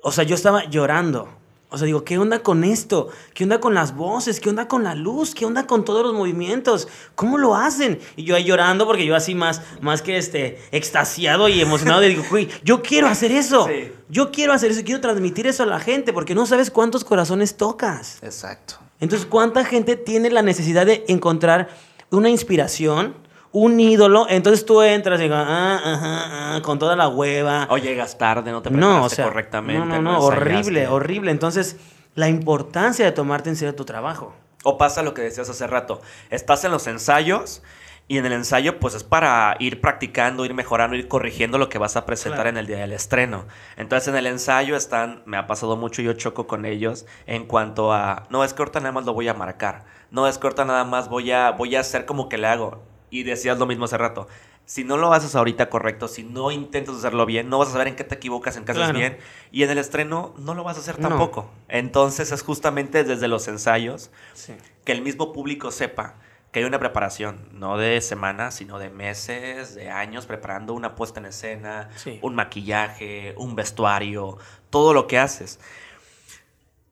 [0.04, 1.30] O sea, yo estaba llorando.
[1.72, 3.10] O sea, digo, ¿qué onda con esto?
[3.34, 4.40] ¿Qué onda con las voces?
[4.40, 5.34] ¿Qué onda con la luz?
[5.34, 6.88] ¿Qué onda con todos los movimientos?
[7.16, 8.00] ¿Cómo lo hacen?
[8.16, 12.24] Y yo ahí llorando porque yo así más, más que este, extasiado y emocionado, digo,
[12.30, 13.66] "Güey, yo quiero hacer eso.
[13.68, 13.92] Sí.
[14.10, 17.58] Yo quiero hacer eso, quiero transmitir eso a la gente porque no sabes cuántos corazones
[17.58, 18.20] tocas.
[18.22, 18.76] Exacto.
[19.00, 21.70] Entonces, ¿cuánta gente tiene la necesidad de encontrar
[22.12, 23.16] una inspiración,
[23.52, 24.26] un ídolo?
[24.30, 27.68] Entonces tú entras y digo, ah, ajá, ah, con toda la hueva.
[27.70, 29.86] O llegas tarde, no te no, preparaste o sea, correctamente.
[29.86, 31.32] no, no, no, horrible, horrible.
[31.32, 31.78] Entonces,
[32.16, 34.34] la importancia de tomarte en serio tu trabajo.
[34.64, 36.02] O pasa lo que decías hace rato.
[36.30, 37.62] Estás en los ensayos
[38.08, 41.78] y en el ensayo pues es para ir practicando, ir mejorando, ir corrigiendo lo que
[41.80, 42.50] vas a presentar Claro.
[42.50, 43.46] en el día del estreno.
[43.78, 47.94] Entonces en el ensayo están, me ha pasado mucho, yo choco con ellos en cuanto
[47.94, 50.66] a, no es que ahorita nada más lo voy a marcar, no es que ahorita
[50.66, 52.84] nada más voy a, voy a hacer como que le hago.
[53.10, 54.28] Y decías lo mismo hace rato.
[54.66, 57.88] Si no lo haces ahorita correcto, si no intentas hacerlo bien, no vas a saber
[57.88, 59.18] en qué te equivocas, en qué haces bien.
[59.52, 61.08] Y en el estreno no lo vas a hacer No.
[61.10, 61.50] tampoco.
[61.70, 64.54] Entonces es justamente desde los ensayos Sí.
[64.84, 66.16] que el mismo público sepa
[66.56, 71.20] que hay una preparación, no de semanas, sino de meses, de años, preparando una puesta
[71.20, 72.18] en escena, Sí.
[72.22, 74.38] un maquillaje, un vestuario,
[74.70, 75.60] todo lo que haces.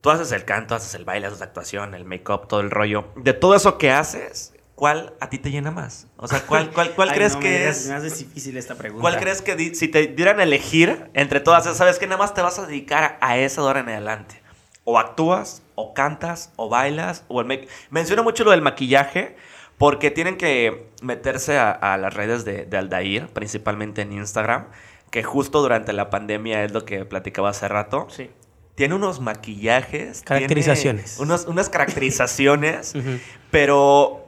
[0.02, 3.08] Tú haces el canto, haces el baile, haces la actuación, el make-up, todo el rollo.
[3.16, 6.08] De todo eso que haces, ¿cuál a ti te llena más?
[6.18, 7.88] O sea, ¿cuál, cuál, cuál Ay, crees no, me que digas, es?
[7.88, 9.00] Me hace difícil esta pregunta.
[9.02, 12.18] ¿Cuál crees que di- si te dieran a elegir entre todas esas, sabes que nada
[12.18, 14.44] más te vas a dedicar a, a esa de ahora en adelante?
[14.84, 17.70] O actúas, o cantas, o bailas, o el make...
[17.92, 19.38] Menciono mucho lo del maquillaje
[19.78, 24.66] porque tienen que meterse a, a las redes de, de Aldair, principalmente en Instagram,
[25.12, 28.08] que justo durante la pandemia es lo que platicaba hace rato.
[28.10, 28.30] Sí.
[28.76, 30.24] Tiene unos maquillajes.
[30.24, 31.20] tiene Caracterizaciones.
[31.20, 32.94] unos- unas caracterizaciones,
[33.52, 34.28] pero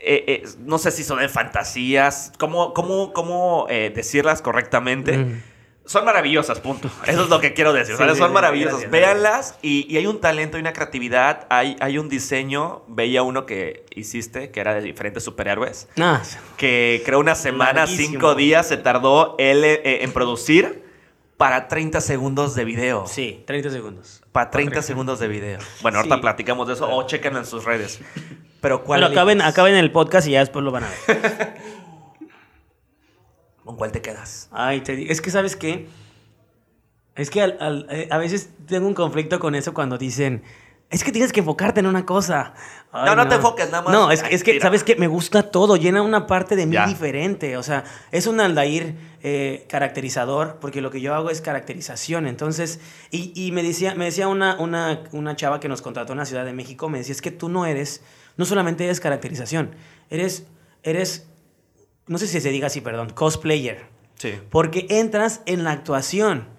[0.00, 2.32] eh, eh, no sé si son de fantasías.
[2.38, 5.18] ¿Cómo, cómo, cómo eh, decirlas correctamente?
[5.18, 5.30] Ujú.
[5.86, 6.90] Son maravillosas, punto.
[7.06, 7.96] Eso es lo que quiero decir.
[7.96, 8.80] Son maravillosas.
[8.80, 11.46] gracias, Véanlas y, y hay un talento y una creatividad.
[11.48, 12.82] Hay, hay un diseño.
[12.88, 15.88] Veía uno que hiciste que era de diferentes superhéroes.
[15.98, 16.22] Ah,
[16.56, 18.08] Que creo una semana, Larguísimo.
[18.10, 20.84] cinco días se tardó él eh, en producir
[21.36, 23.06] para 30 segundos de video.
[23.06, 24.22] sí, 30 segundos.
[24.32, 25.58] Para 30 segundos de video.
[25.82, 26.20] Bueno, ahorita Sí.
[26.22, 28.00] platicamos de eso o chequen en sus redes.
[28.62, 31.54] Pero ¿cuál Pero acaben, acaben el podcast y ya después lo van a ver.
[33.66, 34.48] ¿Con cuál te quedas?
[34.52, 35.88] Ay, te digo, es que sabes qué,
[37.16, 40.42] es que al- al- eh, a veces tengo un conflicto con eso cuando dicen,
[40.88, 42.54] es que tienes que enfocarte en una cosa.
[42.92, 43.92] Ay, No, no te enfoques, nada más.
[43.92, 44.62] No, es, Ay, es que, tira.
[44.62, 44.94] ¿sabes qué?
[44.94, 46.86] Me gusta todo, llena una parte de mí Ya.
[46.86, 47.56] diferente.
[47.56, 48.94] O sea, es un Aldair
[49.24, 52.28] eh, caracterizador, porque lo que yo hago es caracterización.
[52.28, 52.78] Entonces,
[53.10, 56.24] y, y me decía, me decía una, una, una chava que nos contrató en la
[56.24, 58.02] Ciudad de México, me decía, es que tú no eres,
[58.36, 59.74] no solamente eres caracterización,
[60.08, 60.46] eres,
[60.84, 61.26] eres,
[62.06, 63.84] no sé si se diga así, perdón, cosplayer.
[64.16, 64.34] Sí.
[64.50, 66.54] Porque entras en la actuación.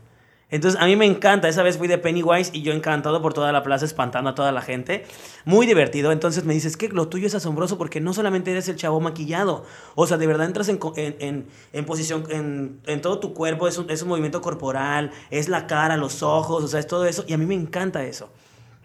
[0.50, 1.50] Entonces, a mí me encanta.
[1.50, 4.54] Esa vez fui de Pennywise y yo encantado por toda la plaza, espantando a toda
[4.54, 5.06] la gente.
[5.44, 6.14] Muy divertido.
[6.14, 9.66] Entonces me dices que lo tuyo es asombroso porque no solamente eres el chavo maquillado.
[9.96, 13.68] O sea, de verdad entras en, en, en- en posición, en, en todo tu cuerpo.
[13.68, 17.06] Es un, es un movimiento corporal, es la cara, los ojos, o sea, es todo
[17.06, 17.26] eso.
[17.28, 18.30] Y a mí me encanta eso.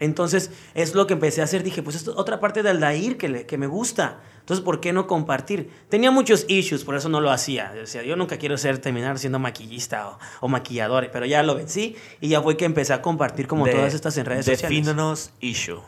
[0.03, 1.63] Entonces, es lo que empecé a hacer.
[1.63, 4.21] Dije, pues es otra parte de Aldair que, le- que me gusta.
[4.39, 5.69] Entonces, ¿por qué no compartir?
[5.89, 7.73] Tenía muchos issues, por eso no lo hacía.
[7.81, 11.55] O sea, yo nunca quiero ser, terminar siendo maquillista o, o maquillador, pero ya lo
[11.55, 14.61] vencí y ya fue que empecé a compartir como De- todas estas en redes sociales.
[14.77, 15.79] Defínanos issue.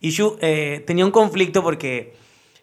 [0.00, 2.14] Issue, eh, tenía un conflicto porque,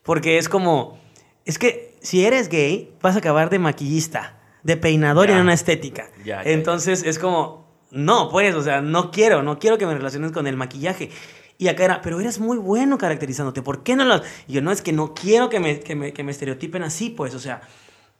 [0.03, 0.97] porque es como,
[1.43, 5.35] es que si eres gay, vas a acabar de maquillista, de peinador y Ya.
[5.35, 6.09] en una estética.
[6.23, 7.64] Ya, Entonces es como,
[7.95, 11.09] no, pues, o sea, no quiero, no quiero que me relaciones con el maquillaje.
[11.57, 14.21] Y acá era, pero eres muy bueno caracterizándote, ¿por qué no lo...?
[14.47, 17.09] Y yo, no, es que no quiero que me, que me, que me estereotipen así,
[17.09, 17.61] pues, o sea,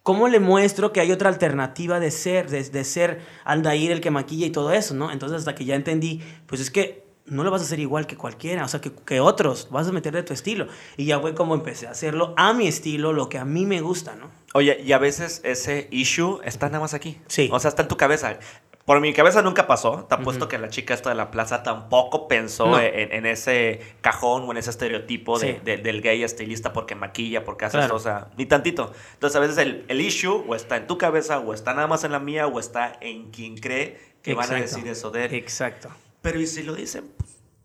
[0.01, 4.11] ¿cómo le muestro que hay otra alternativa de ser, de, de ser Aldair el que
[4.11, 5.11] maquilla y todo eso, ¿no?
[5.11, 8.15] Entonces hasta que ya entendí, pues es que no lo vas a hacer igual que
[8.15, 10.67] cualquiera, o sea, que, que otros, vas a meterle tu estilo.
[10.95, 13.82] Y ya fue como empecé a hacerlo a mi estilo, lo que a mí me
[13.82, 14.30] gusta, ¿no?
[14.53, 17.19] Oye, y a veces ese issue está nada más aquí.
[17.28, 17.49] Sí.
[17.51, 18.39] O sea, está en tu cabeza.
[18.86, 20.05] Por mi cabeza nunca pasó.
[20.07, 22.79] Te apuesto que la chica esta de la plaza tampoco pensó No.
[22.79, 25.59] en, en ese cajón o en ese estereotipo de- Sí.
[25.65, 27.97] de- del gay estilista porque maquilla, porque hace Claro.
[27.97, 28.93] sea, ni tantito.
[29.13, 32.03] Entonces, a veces el, el issue o está en tu cabeza, o está nada más
[32.03, 35.33] en la mía, o está en quien cree que van a decir eso de él.
[35.33, 35.89] Exacto.
[36.21, 37.05] Pero ¿y si lo dicen?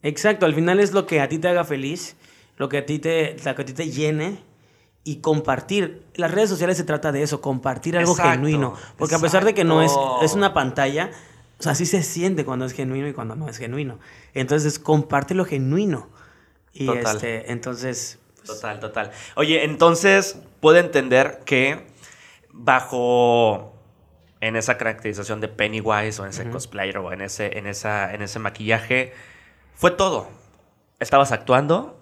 [0.03, 2.17] Exacto, al final es lo que a ti te haga feliz,
[2.57, 4.39] lo que a ti te, lo que a ti te llene
[5.05, 6.07] y compartir.
[6.15, 8.75] Las redes sociales se trata de eso, compartir algo Exacto, genuino.
[8.97, 9.93] Porque a pesar de que no es,
[10.23, 11.11] es una pantalla,
[11.59, 13.99] o sea, sí se siente cuando es genuino y cuando no es genuino.
[14.35, 16.09] Entonces, comparte lo genuino.
[16.73, 17.17] Y Total.
[17.17, 19.11] este, entonces, pues, Total, total.
[19.37, 21.87] Oye, entonces puedo entender que
[22.53, 23.75] bajo
[24.41, 28.23] en esa caracterización de Pennywise o en ese cosplayer o en ese, en, esa, en
[28.23, 29.13] ese maquillaje,
[29.75, 30.29] fue todo.
[30.99, 32.00] Estabas actuando,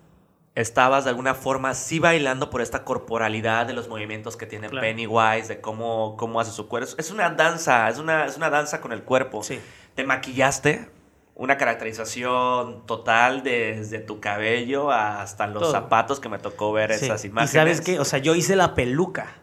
[0.61, 4.87] estabas de alguna forma sí bailando por esta corporalidad de los movimientos que tiene Claro.
[4.87, 6.91] Pennywise, de cómo, cómo hace su cuerpo.
[6.99, 9.43] Es una danza, es una, es una danza con el cuerpo.
[9.43, 9.61] Sí.
[9.95, 10.89] Te maquillaste,
[11.35, 15.73] una caracterización total desde tu cabello hasta los Todo.
[15.73, 17.05] zapatos que me tocó ver sí.
[17.07, 17.51] esas Y imágenes.
[17.53, 19.35] sabes qué, o sea, yo hice la peluca.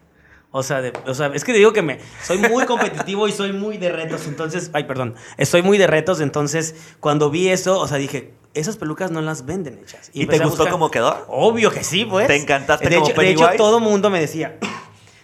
[0.52, 3.32] O sea, de- o sea, es que te digo que me soy muy competitivo y
[3.34, 7.78] soy muy de retos, entonces, ay, perdón, estoy muy de retos, entonces cuando vi eso,
[7.78, 10.10] o sea, dije, esas pelucas no las venden hechas.
[10.14, 11.26] ¿Y te gustó cómo quedó?
[11.28, 12.28] Obvio que sí, pues.
[12.28, 14.58] ¿Te encantaste de como hecho, De hecho, todo mundo me decía,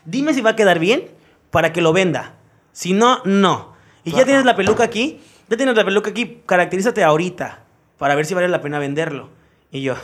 [0.06, 1.10] dime si va a quedar bien
[1.50, 2.36] para que lo venda.
[2.72, 3.74] Si no, no.
[4.04, 7.64] Y ya tienes la peluca aquí, ya tienes la peluca aquí, caracterízate ahorita
[7.98, 9.30] para ver si vale la pena venderlo.
[9.72, 9.96] Y yo,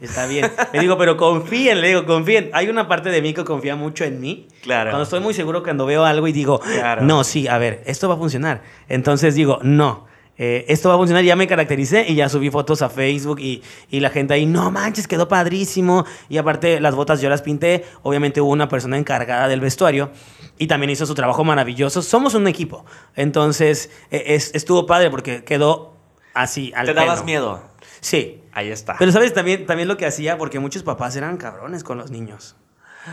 [0.00, 0.50] está bien.
[0.72, 2.50] Le digo, pero confíen, le digo, confíen.
[2.54, 4.48] Hay una parte de mí que confía mucho en mí.
[4.62, 4.90] Claro.
[4.90, 7.02] Cuando estoy muy seguro cuando veo algo y digo, Claro.
[7.02, 8.62] no, sí, a ver, esto va a funcionar.
[8.88, 10.06] Entonces digo, no,
[10.42, 11.22] eh, esto va a funcionar.
[11.22, 14.70] Ya me caractericé y ya subí fotos a Facebook y, y la gente ahí, no
[14.70, 16.06] manches, quedó padrísimo.
[16.30, 17.84] Y aparte, las botas yo las pinté.
[18.02, 20.10] Obviamente hubo una persona encargada del vestuario
[20.56, 22.00] y también hizo su trabajo maravilloso.
[22.00, 22.86] Somos un equipo.
[23.16, 25.94] Entonces, eh, es- estuvo padre porque quedó
[26.32, 27.26] así, al ¿Te dabas pelo.
[27.26, 27.62] miedo?
[28.00, 28.38] Sí.
[28.52, 28.96] Ahí está.
[28.98, 32.56] Pero sabes también, también lo que hacía, porque muchos papás eran cabrones con los niños.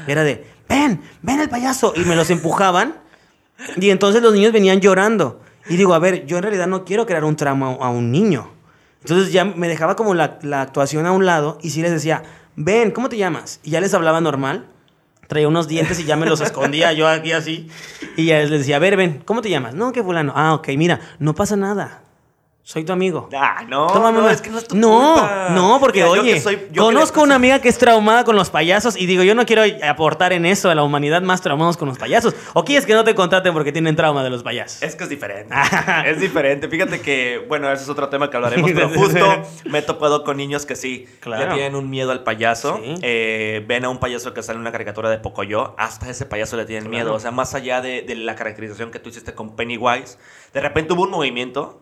[0.07, 1.93] Era de, ven, ven el payaso.
[1.95, 2.95] Y me los empujaban.
[3.79, 5.41] Y entonces los niños venían llorando.
[5.69, 8.51] Y digo, a ver, yo en realidad no quiero crear un trauma a un niño.
[9.01, 12.23] Entonces ya me dejaba como la, la actuación a un lado y sí les decía,
[12.55, 13.59] ven, ¿cómo te llamas?
[13.63, 14.65] Y ya les hablaba normal.
[15.27, 17.69] Traía unos dientes y ya me los escondía yo aquí así.
[18.15, 19.73] Y ya les decía, a ver, ven, ¿cómo te llamas?
[19.73, 20.33] No, que fulano.
[20.35, 22.03] Ah, ok, mira, no pasa nada.
[22.67, 23.29] Soy tu amigo.
[23.33, 24.33] Ah, no, Tómame no, una.
[24.33, 25.47] es que no es tu no, culpa.
[25.51, 28.97] no, porque Mira, oye, soy- yo conozco una amiga que es traumada con los payasos
[28.97, 31.97] y digo, yo no quiero aportar en eso a la humanidad más traumados con los
[31.97, 32.35] payasos.
[32.53, 34.83] ¿O quieres que no te contraten porque tienen trauma de los payasos?
[34.83, 35.55] Es que es diferente.
[36.07, 36.67] es diferente.
[36.67, 39.25] Fíjate que, bueno, ese es otro tema que hablaremos, pero justo
[39.63, 41.47] me he topado con niños que sí Claro.
[41.47, 42.81] le tienen un miedo al payaso.
[42.83, 42.95] Sí.
[43.01, 46.57] Eh, ven a un payaso que sale en una caricatura de Pocoyo, hasta ese payaso
[46.57, 47.05] le tienen Claro.
[47.05, 47.15] miedo.
[47.15, 50.17] O sea, más allá de, de la caracterización que tú hiciste con Pennywise,
[50.53, 51.79] de repente hubo un movimiento,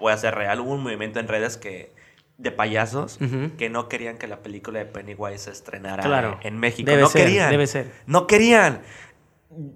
[0.00, 1.92] voy a ser real, hubo un movimiento en redes que
[2.38, 3.18] de payasos
[3.58, 6.38] que no querían que la película de Pennywise se estrenara Claro.
[6.42, 6.88] en México.
[6.88, 7.50] Debe no ser, querían.
[7.50, 7.90] debe ser.
[8.06, 8.82] No querían.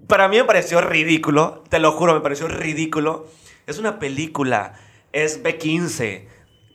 [0.07, 3.27] Para mí me pareció ridículo, te lo juro, me pareció ridículo.
[3.67, 4.75] Es una película,
[5.11, 6.25] es B15,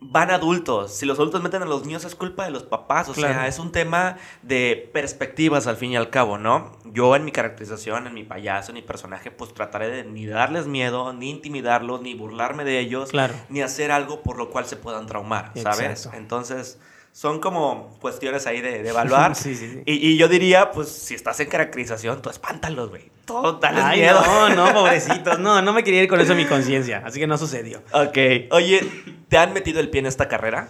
[0.00, 0.94] van adultos.
[0.94, 3.08] Si los adultos meten a los niños es culpa de los papás.
[3.08, 3.34] O Claro.
[3.34, 6.72] sea, es un tema de perspectivas al fin y al cabo, ¿no?
[6.84, 10.66] Yo en mi caracterización, en mi payaso, en mi personaje, pues trataré de ni darles
[10.66, 13.34] miedo, ni intimidarlos, ni burlarme de ellos, Claro.
[13.48, 15.80] ni hacer algo por lo cual se puedan traumar, ¿sabes?
[16.06, 16.16] Exacto.
[16.18, 16.78] Entonces,
[17.18, 19.34] son como cuestiones ahí de, de evaluar.
[19.34, 19.82] Sí, sí, sí.
[19.86, 23.10] Y, y yo diría, pues, si estás en caracterización, tú espántalos, güey.
[23.24, 24.22] Todo, dales Ay, miedo.
[24.24, 25.36] no, no, pobrecitos.
[25.40, 27.02] No, no me quería ir con eso en mi conciencia.
[27.04, 27.82] Así que no sucedió.
[27.90, 28.16] Ok.
[28.52, 28.88] Oye,
[29.28, 30.68] ¿te han metido el pie en esta carrera?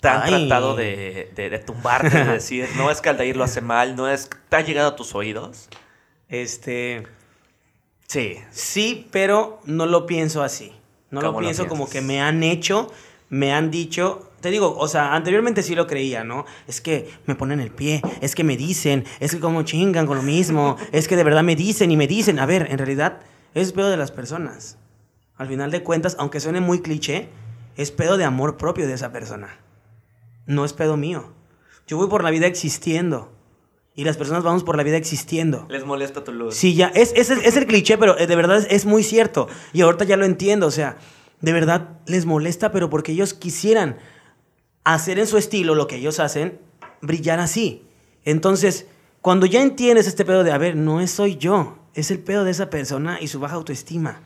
[0.00, 0.46] ¿Te han Ay.
[0.46, 4.08] tratado de, de, de tumbarte, de decir, no es que Aldair lo hace mal, no
[4.08, 4.30] es...
[4.48, 5.68] ¿Te ha llegado a tus oídos?
[6.28, 7.08] Este.
[8.06, 8.36] Sí.
[8.52, 10.72] Sí, pero no lo pienso así.
[11.10, 12.92] No lo ¿Cómo lo pienso como que me han hecho,
[13.30, 14.27] me han dicho.
[14.40, 16.44] Te digo, o sea, anteriormente sí lo creía, ¿no?
[16.68, 20.16] Es que me ponen el pie, es que me dicen, es que como chingan con
[20.16, 22.38] lo mismo, es que de verdad me dicen y me dicen.
[22.38, 23.20] A ver, en realidad
[23.54, 24.78] es pedo de las personas.
[25.36, 27.28] Al final de cuentas, aunque suene muy cliché,
[27.76, 29.58] es pedo de amor propio de esa persona.
[30.46, 31.32] No es pedo mío.
[31.86, 33.32] Yo voy por la vida existiendo.
[33.94, 35.66] Y las personas vamos por la vida existiendo.
[35.68, 36.54] ¿Les molesta tu luz?
[36.54, 39.48] Sí, ya, es, es, es el cliché, pero eh, de verdad es, es muy cierto.
[39.72, 40.98] Y ahorita ya lo entiendo, o sea,
[41.40, 43.98] de verdad les molesta, pero porque ellos quisieran
[44.94, 46.58] hacer en su estilo lo que ellos hacen,
[47.02, 47.84] brillar así.
[48.24, 48.86] Entonces,
[49.20, 52.44] cuando ya entiendes este pedo de, a ver, no es soy yo, es el pedo
[52.44, 54.20] de esa persona y su baja autoestima.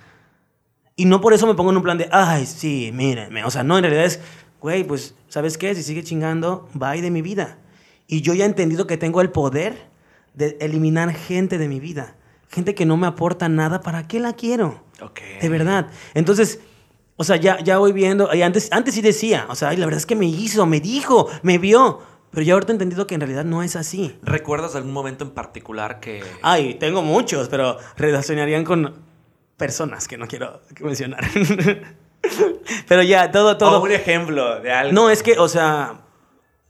[0.95, 3.45] Y no por eso me pongo en un plan de, ay, sí, mírenme.
[3.45, 4.21] O sea, no, en realidad es,
[4.61, 5.75] güey, pues, ¿sabes qué?
[5.75, 7.59] Si sigue chingando, bye de mi vida.
[8.07, 9.89] Y yo ya he entendido que tengo el poder
[10.35, 12.17] de eliminar gente de mi vida.
[12.51, 14.85] Gente que no me aporta nada, ¿para qué la quiero?
[15.01, 15.21] Ok.
[15.41, 15.89] De verdad.
[16.15, 16.61] Entonces,
[17.23, 18.35] o sea, ya, ya voy viendo.
[18.35, 20.81] Y antes, antes sí decía, o sea, ay, la verdad es que me hizo, me
[20.81, 22.01] dijo, me vio.
[22.33, 24.19] Pero ya ahorita he entendido que en realidad no es así.
[24.23, 26.25] ¿Recuerdas algún momento en particular que...
[26.43, 28.93] Ay, tengo muchos, pero relacionarían con
[29.57, 31.25] personas que no quiero mencionar.
[32.89, 33.79] pero ya, todo, todo.
[33.79, 34.93] O un ejemplo de algo.
[34.93, 36.01] No, es que, o sea,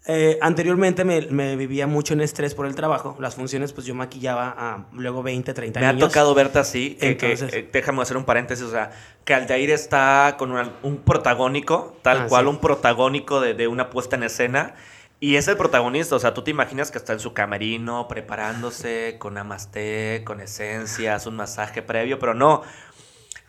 [0.07, 3.17] eh, anteriormente me, me vivía mucho en estrés por el trabajo.
[3.21, 6.97] Las funciones, pues yo maquillaba a luego 20, 30 Me ha tocado verte así.
[7.01, 8.65] que- que- Entonces- eh, déjame hacer un paréntesis.
[8.65, 8.91] O sea,
[9.25, 12.51] que Aldair está con una- un protagónico, tal Ah, cual, sí.
[12.51, 14.75] un protagónico de, de una puesta en escena.
[15.21, 16.17] Y es el protagonista.
[16.17, 21.27] O sea, tú te imaginas que está en su camerino preparándose con namaste, con esencias,
[21.27, 22.63] un masaje previo, pero no.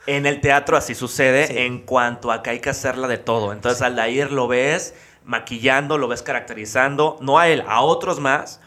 [0.05, 1.57] En el teatro así sucede Sí.
[1.57, 3.53] en cuanto a que hay que hacerla de todo.
[3.53, 4.93] Entonces, Aldair lo ves
[5.25, 8.59] maquillando, lo ves caracterizando, no a él, a otros más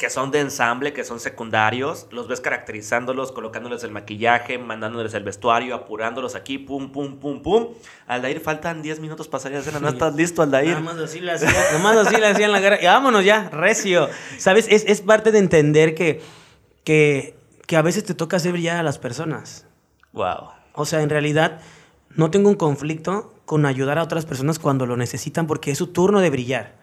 [0.00, 5.24] que son de ensamble, que son secundarios, los ves caracterizándolos, colocándoles el maquillaje, mandándoles el
[5.24, 7.68] vestuario, apurándolos aquí, pum, pum, pum, pum.
[8.06, 10.70] Aldair, faltan 10 minutos para salir a escena, no estás listo, Aldair.
[10.70, 12.80] Nada más así le hacía, nada más así le hacía en la cara.
[12.80, 14.08] Y vámonos ya, recio.
[14.38, 14.68] ¿Sabes?
[14.70, 16.22] Es, es parte de entender que,
[16.82, 17.36] que,
[17.66, 19.66] que a veces te toca hacer brillar a las personas.
[20.12, 20.48] Wow.
[20.72, 21.60] O sea, en realidad
[22.16, 25.88] no tengo un conflicto con ayudar a otras personas cuando lo necesitan porque es su
[25.88, 26.76] turno de brillar.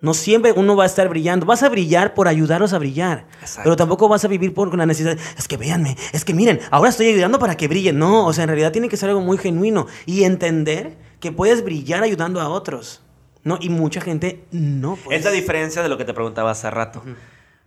[0.00, 1.46] No siempre uno va a estar brillando.
[1.46, 3.26] Vas a brillar por ayudarlos a brillar.
[3.40, 3.62] Exacto.
[3.64, 5.18] Pero tampoco vas a vivir por la necesidad.
[5.36, 7.98] Es que véanme, es que miren, ahora estoy ayudando para que brillen.
[7.98, 11.64] No, o sea, en realidad tiene que ser algo muy genuino y entender que puedes
[11.64, 13.02] brillar ayudando a otros.
[13.42, 13.58] ¿No?
[13.60, 14.94] Y mucha gente no.
[14.94, 15.18] Pues.
[15.18, 17.02] Es la diferencia de lo que te preguntaba hace rato.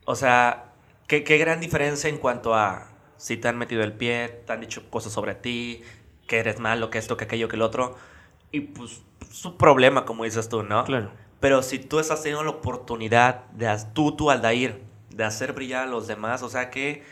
[0.05, 0.71] O sea,
[1.07, 2.87] ¿qué, qué gran diferencia en cuanto a
[3.17, 5.81] si te han metido el pie, te han dicho cosas sobre ti,
[6.27, 7.95] que eres malo, que esto, que aquello, que el otro.
[8.51, 9.01] Y pues
[9.31, 10.83] su problema, como dices tú, ¿no?
[10.85, 11.11] Claro.
[11.39, 15.87] Pero si tú estás teniendo la oportunidad de, tú, tú, Aldair, de hacer brillar a
[15.91, 17.03] los demás, o sea, que...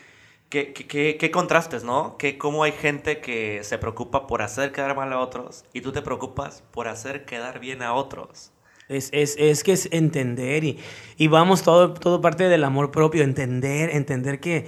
[0.50, 2.18] ¿Qué, qué, qué- qué contrastes, no?
[2.18, 5.92] Que cómo hay gente que se preocupa por hacer quedar mal a otros y tú
[5.92, 8.52] te preocupas por hacer quedar bien a otros.
[8.88, 10.80] Es, es, es que es entender y,
[11.18, 14.68] y vamos, todo, todo parte del amor propio, entender, entender que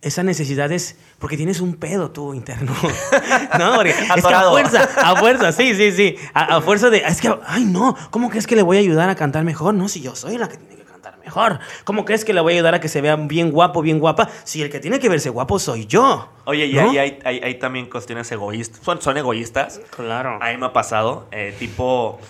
[0.00, 2.72] esa necesidad es porque tienes un pedo tú interno.
[3.58, 6.16] no, porque es que a fuerza, a fuerza, sí, sí, sí.
[6.34, 9.08] A, a fuerza de, es que, ay, no, ¿cómo crees que le voy a ayudar
[9.10, 9.74] a cantar mejor?
[9.74, 11.58] No, si yo soy la que tiene que cantar mejor.
[11.84, 14.28] ¿Cómo crees que le voy a ayudar a que se vea bien guapo, bien guapa?
[14.44, 16.28] Si el que tiene que verse guapo soy yo.
[16.44, 18.80] Oye, y ahí hay, hay- hay también cuestiones egoístas.
[18.84, 19.80] Son, son egoístas.
[19.96, 20.38] Claro.
[20.40, 22.20] A mí me ha pasado, eh, tipo,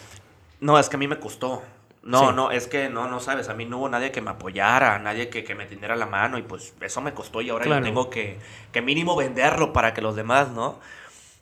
[0.61, 1.63] no, es que a mí me costó.
[2.09, 2.35] No, Sí.
[2.37, 5.29] no, es que no, no sabes, a mí no hubo nadie que me apoyara, nadie
[5.29, 7.81] que, que me tendiera la mano y pues eso me costó y ahora Claro.
[7.81, 8.39] yo tengo que,
[8.73, 10.79] que mínimo venderlo para que los demás, ¿no?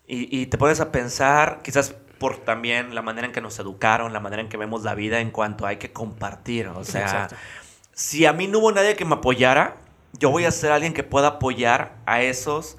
[0.09, 4.13] Y, y te pones a pensar, quizás por también la manera en que nos educaron,
[4.13, 7.37] la manera en que vemos la vida en cuanto hay que compartir, o sea, Exacto.
[7.93, 9.77] si a mí no hubo nadie que me apoyara,
[10.19, 12.77] yo voy a ser alguien que pueda apoyar a esos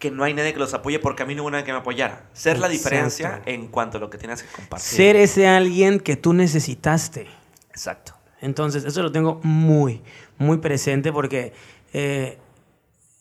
[0.00, 1.78] que no hay nadie que los apoye porque a mí no hubo nadie que me
[1.78, 2.24] apoyara.
[2.32, 4.96] Ser la diferencia en cuanto a lo que tienes que compartir.
[4.96, 7.26] Ser ese alguien que tú necesitaste.
[7.68, 8.14] Exacto.
[8.40, 10.00] Entonces, eso lo tengo muy,
[10.38, 11.52] muy presente porque
[11.92, 12.38] eh,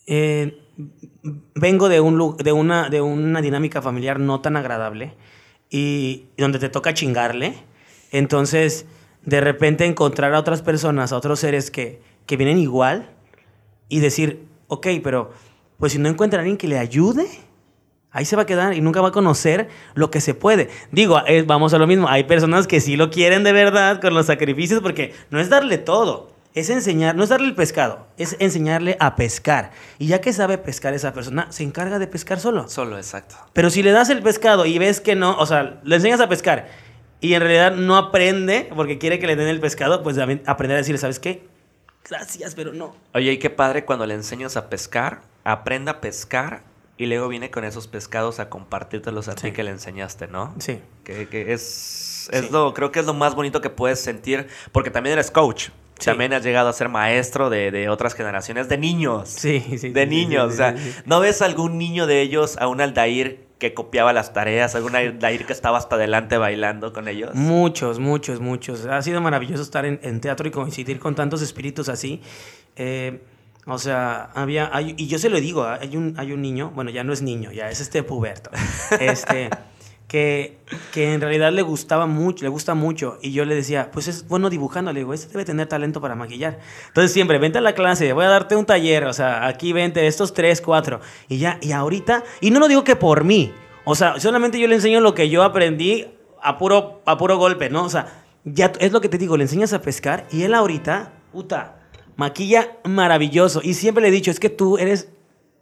[0.07, 0.57] eh,
[1.53, 5.17] vengo de, un, de, una, de una dinámica familiar no tan agradable
[5.69, 7.55] y donde te toca chingarle.
[8.11, 8.85] Entonces,
[9.25, 13.11] de repente encontrar a otras personas, a otros seres que, que vienen igual
[13.89, 15.33] y decir, ok, pero
[15.79, 17.25] pues si no encuentra a alguien que le ayude,
[18.11, 20.69] ahí se va a quedar y nunca va a conocer lo que se puede.
[20.91, 24.13] Digo, eh, vamos a lo mismo, hay personas que sí lo quieren de verdad con
[24.13, 28.35] los sacrificios porque no es darle todo, es enseñar, no es darle el pescado, es
[28.39, 29.71] enseñarle a pescar.
[29.97, 32.67] Y ya que sabe pescar esa persona, se encarga de pescar solo.
[32.67, 33.35] Solo, exacto.
[33.53, 36.27] Pero si le das el pescado y ves que no, o sea, le enseñas a
[36.27, 36.67] pescar
[37.21, 40.79] y en realidad no aprende porque quiere que le den el pescado, pues aprender a
[40.79, 41.47] decirle, ¿sabes qué?
[42.09, 42.95] Gracias, pero no.
[43.13, 46.63] Oye, y qué padre cuando le enseñas a pescar, aprenda a pescar
[46.97, 49.51] y luego viene con esos pescados a compartírtelos a ti Sí.
[49.53, 50.53] que le enseñaste, ¿no?
[50.59, 50.79] Sí.
[51.03, 52.49] Que, que es, es Sí.
[52.51, 55.69] lo, creo que es lo más bonito que puedes sentir, porque también eres coach.
[55.97, 56.05] Sí.
[56.05, 59.27] También has llegado a ser maestro de, de otras generaciones de niños.
[59.29, 60.53] Sí, sí, De niños.
[60.53, 60.75] o sea.
[61.05, 65.45] ¿no ves algún niño de ellos, a un Aldair que copiaba las tareas, algún Aldair
[65.45, 67.35] que estaba hasta adelante bailando con ellos?
[67.35, 68.85] Muchos, muchos, muchos.
[68.85, 72.21] Ha sido maravilloso estar en, en teatro y coincidir con tantos espíritus así.
[72.77, 73.21] Eh,
[73.69, 75.79] o sea, había, hay- y yo se lo digo, ¿ah?
[75.81, 78.49] hay un, hay un niño, bueno, ya no es niño, ya es este puberto,
[78.99, 79.49] este,
[80.07, 80.57] que,
[80.91, 84.27] que en realidad le gustaba mucho, le gusta mucho, y yo le decía, pues es
[84.27, 86.59] bueno dibujando, le digo, este debe tener talento para maquillar.
[86.87, 90.07] Entonces siempre, vente a la clase, voy a darte un taller, o sea, aquí vente,
[90.07, 93.53] estos tres, cuatro, y ya, y ahorita, y no lo digo que por mí,
[93.85, 96.07] o sea, solamente yo le enseño lo que yo aprendí
[96.41, 97.83] a puro, a puro golpe, ¿no?
[97.83, 101.11] O sea, ya es lo que te digo, le enseñas a pescar y él ahorita,
[101.31, 101.78] puta,
[102.19, 103.61] maquilla maravilloso.
[103.63, 105.09] Y siempre le he dicho, es que tú eres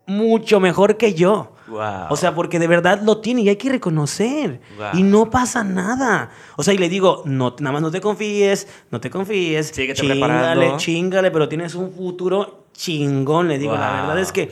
[0.08, 1.53] mucho mejor que yo.
[1.68, 2.08] Wow.
[2.10, 4.62] O sea, porque de verdad lo tiene y hay que reconocer.
[4.78, 4.88] Wow.
[4.93, 6.32] Y no pasa nada.
[6.55, 9.68] O sea, y le digo, no, nada más no te confíes, no te confíes.
[9.68, 13.47] Síguete chingale, chingale, pero tienes un futuro chingón.
[13.49, 14.51] Le digo, la verdad es que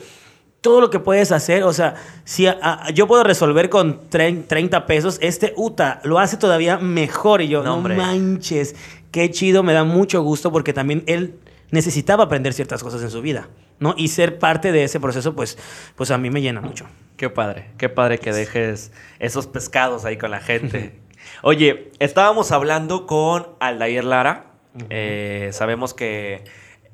[0.60, 1.94] todo lo que puedes hacer, o sea,
[2.24, 6.76] si a- a- yo puedo resolver con tre- 30 pesos, este UTA lo hace todavía
[6.78, 7.40] mejor.
[7.40, 8.74] Y yo, No, no, manches,
[9.10, 11.38] qué chido, me da mucho gusto porque también él
[11.70, 13.48] necesitaba aprender ciertas cosas en su vida,
[13.78, 13.94] ¿no?
[13.96, 15.58] Y ser parte de ese proceso, pues,
[15.94, 16.86] pues a mí me llena mucho.
[17.16, 20.98] Qué padre, qué padre que dejes esos pescados ahí con la gente.
[21.42, 24.52] Oye, estábamos hablando con Aldair Lara.
[24.90, 26.44] Eh, sabemos que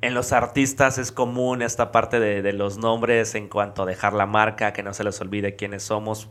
[0.01, 4.13] en los artistas es común esta parte de, de los nombres en cuanto a dejar
[4.13, 6.31] la marca, que no se les olvide quiénes somos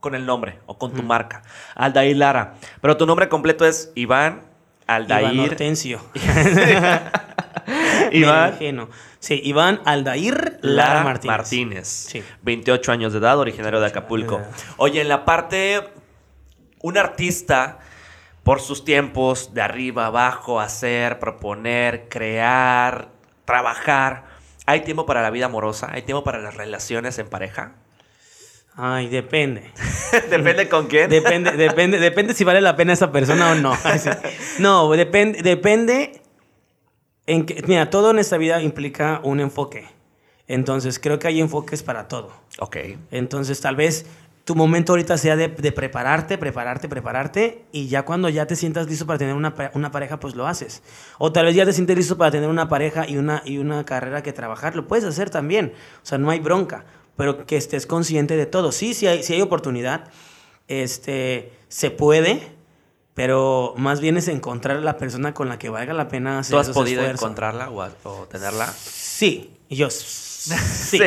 [0.00, 1.42] con el nombre o con tu marca.
[1.74, 2.54] Aldair Lara.
[2.80, 4.51] Pero tu nombre completo es Iván
[5.00, 5.50] Iván Aldair.
[5.50, 6.00] Hortensio.
[8.12, 8.88] Iván.
[9.18, 11.36] Sí, Iván Aldair Lara Lara Martínez.
[11.36, 11.88] Martínez.
[11.88, 12.22] Sí.
[12.42, 14.40] 28 años de edad, originario de Acapulco.
[14.76, 15.88] Oye, en la parte,
[16.80, 17.78] un artista,
[18.42, 23.08] por sus tiempos, de arriba, abajo, hacer, proponer, crear,
[23.44, 24.24] trabajar,
[24.66, 25.88] ¿hay tiempo para la vida amorosa?
[25.92, 27.74] ¿Hay tiempo para las relaciones en pareja?
[28.74, 29.70] Ay, depende.
[30.30, 31.08] Depende con quién.
[31.10, 33.76] Depende, depende, depende si vale la pena esa persona o no.
[34.58, 36.22] No, depende, depende
[37.26, 39.86] en que, mira, todo en esta vida implica un enfoque.
[40.48, 42.32] Entonces, creo que hay enfoques para todo.
[42.58, 42.76] ok.
[43.10, 44.06] Entonces, tal vez
[44.44, 48.88] tu momento ahorita sea de, de prepararte, prepararte, prepararte, y ya cuando ya te sientas
[48.88, 50.82] listo para tener una, una pareja, pues lo haces.
[51.18, 53.84] O tal vez ya te sientes listo para tener una pareja y una, y una
[53.84, 55.72] carrera que trabajar, lo puedes hacer también.
[56.02, 56.84] O sea, no hay bronca,
[57.16, 58.72] pero que estés consciente de todo.
[58.72, 60.10] Sí, sí hay, sí hay oportunidad,
[60.68, 62.40] este, se puede,
[63.14, 66.52] pero más bien es encontrar a la persona con la que valga la pena hacer
[66.52, 67.22] ¿Tú has esos podido esfuerzos.
[67.22, 68.66] encontrarla o, o tenerla?
[68.68, 70.30] Sí, y yo sí.
[70.42, 71.00] Sí.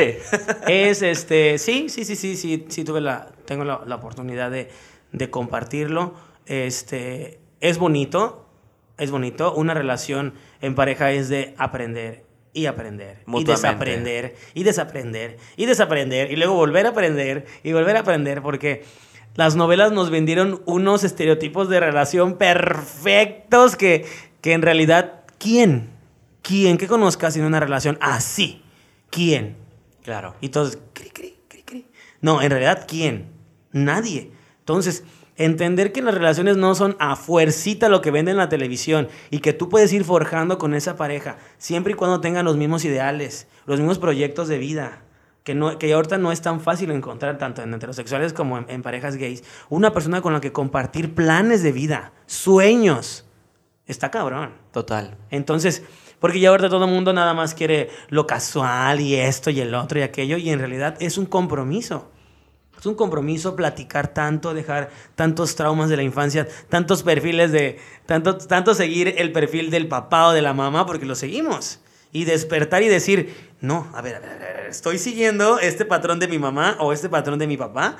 [0.66, 4.70] Es este, sí, sí, sí, sí, sí, sí tuve la, tengo la, la oportunidad de,
[5.12, 6.14] de compartirlo.
[6.46, 8.46] Este, es bonito,
[8.96, 9.52] es bonito.
[9.54, 12.24] Una relación en pareja es de aprender
[12.56, 17.98] y aprender y desaprender y desaprender y desaprender y luego volver a aprender y volver
[17.98, 18.82] a aprender porque
[19.34, 24.06] las novelas nos vendieron unos estereotipos de relación perfectos que,
[24.40, 25.90] que en realidad, ¿quién?
[26.40, 28.62] ¿Quién que conozcas en una relación así?
[29.10, 29.56] ¿Quién?
[30.02, 30.34] Claro.
[30.40, 31.86] Y cri, cri, cri, cri.
[32.22, 33.26] No, en realidad, ¿quién?
[33.72, 34.30] Nadie.
[34.60, 35.04] Entonces,
[35.36, 39.40] entender que las relaciones no son a fuercita lo que venden en la televisión y
[39.40, 43.48] que tú puedes ir forjando con esa pareja, siempre y cuando tengan los mismos ideales,
[43.66, 45.02] los mismos proyectos de vida.
[45.44, 48.82] Que, no, que ahorita no es tan fácil encontrar, tanto en heterosexuales como en, en
[48.82, 53.26] parejas gays, una persona con la que compartir planes de vida, sueños.
[53.86, 54.54] está cabrón.
[54.72, 55.16] Total.
[55.30, 55.84] Entonces,
[56.18, 59.74] porque ya ahorita todo el mundo nada más quiere lo casual y esto y el
[59.74, 62.10] otro y aquello, y en realidad es un compromiso.
[62.78, 68.36] Es un compromiso platicar tanto, dejar tantos traumas de la infancia, tantos perfiles de, tanto,
[68.36, 71.80] tanto seguir el perfil del papá o de la mamá, porque lo seguimos.
[72.12, 76.18] Y despertar y decir, no, a ver, a ver, a ver, estoy siguiendo este patrón
[76.18, 77.96] de mi mamá o este patrón de mi papá.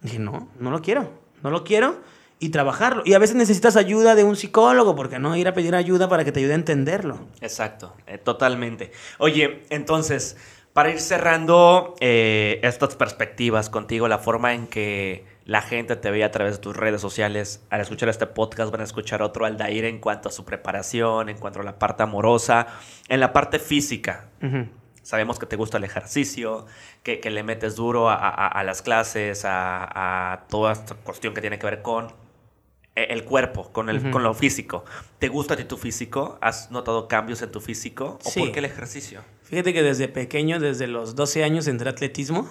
[0.00, 1.12] dije, no, no lo quiero,
[1.42, 2.00] no lo quiero
[2.40, 3.02] y trabajarlo.
[3.04, 6.24] Y a veces necesitas ayuda de un psicólogo, porque no ir a pedir ayuda para
[6.24, 7.20] que te ayude a entenderlo.
[7.40, 8.90] Exacto, eh, totalmente.
[9.18, 10.36] Oye, entonces,
[10.72, 16.22] para ir cerrando eh, estas perspectivas contigo, la forma en que la gente te ve
[16.22, 19.84] a través de tus redes sociales, al escuchar este podcast van a escuchar otro Aldair
[19.84, 22.68] en cuanto a su preparación, en cuanto a la parte amorosa,
[23.08, 24.28] en la parte física.
[25.02, 26.66] Sabemos que te gusta el ejercicio,
[27.02, 31.66] que, le metes duro a, las clases, a, a, toda esta cuestión que tiene que
[31.66, 32.12] ver con
[32.94, 34.84] e, el cuerpo, con, el, con lo físico.
[35.18, 36.38] ¿Te gusta a ti tu físico?
[36.40, 38.18] ¿Has notado cambios en tu físico?
[38.22, 39.22] ¿O por qué el ejercicio?
[39.50, 42.48] Fíjate que desde pequeño, desde los 12 años, entré atletismo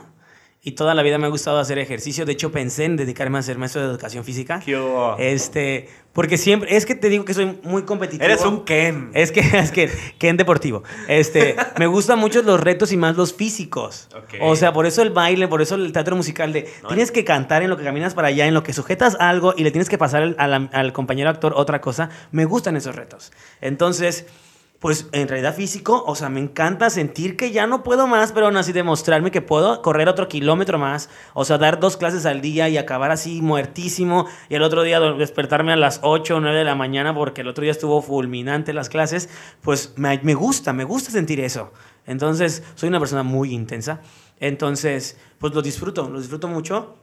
[0.62, 2.26] y toda la vida me ha gustado hacer ejercicio.
[2.26, 4.60] De hecho, pensé en dedicarme a ser maestro de educación física.
[4.60, 4.78] ¿Qué
[5.18, 8.26] este, porque siempre, es que te digo que soy muy competitivo.
[8.26, 9.12] Eres un Ken.
[9.14, 10.84] Es que, es que, Ken deportivo.
[11.08, 14.10] Este, me gustan mucho los retos y más los físicos.
[14.42, 17.64] O sea, por eso el baile, por eso el teatro musical de, tienes que cantar
[17.64, 19.98] en lo que caminas para allá, en lo que sujetas algo y le tienes que
[19.98, 22.10] pasar al, al compañero actor otra cosa.
[22.34, 23.32] Me gustan esos retos.
[23.62, 24.26] Entonces
[24.80, 28.46] pues en realidad físico, o sea, me encanta sentir que ya no puedo más, pero
[28.46, 32.40] aún así demostrarme que puedo correr otro kilómetro más, o sea, dar dos clases al
[32.40, 36.58] día y acabar así muertísimo, y el otro día despertarme a las 8 o 9
[36.58, 39.30] de la mañana porque el otro día estuvo fulminante las clases,
[39.62, 41.74] pues me, me gusta, me gusta sentir eso.
[42.06, 44.00] Entonces, soy una persona muy intensa,
[44.40, 46.96] entonces, pues lo disfruto, lo disfruto mucho.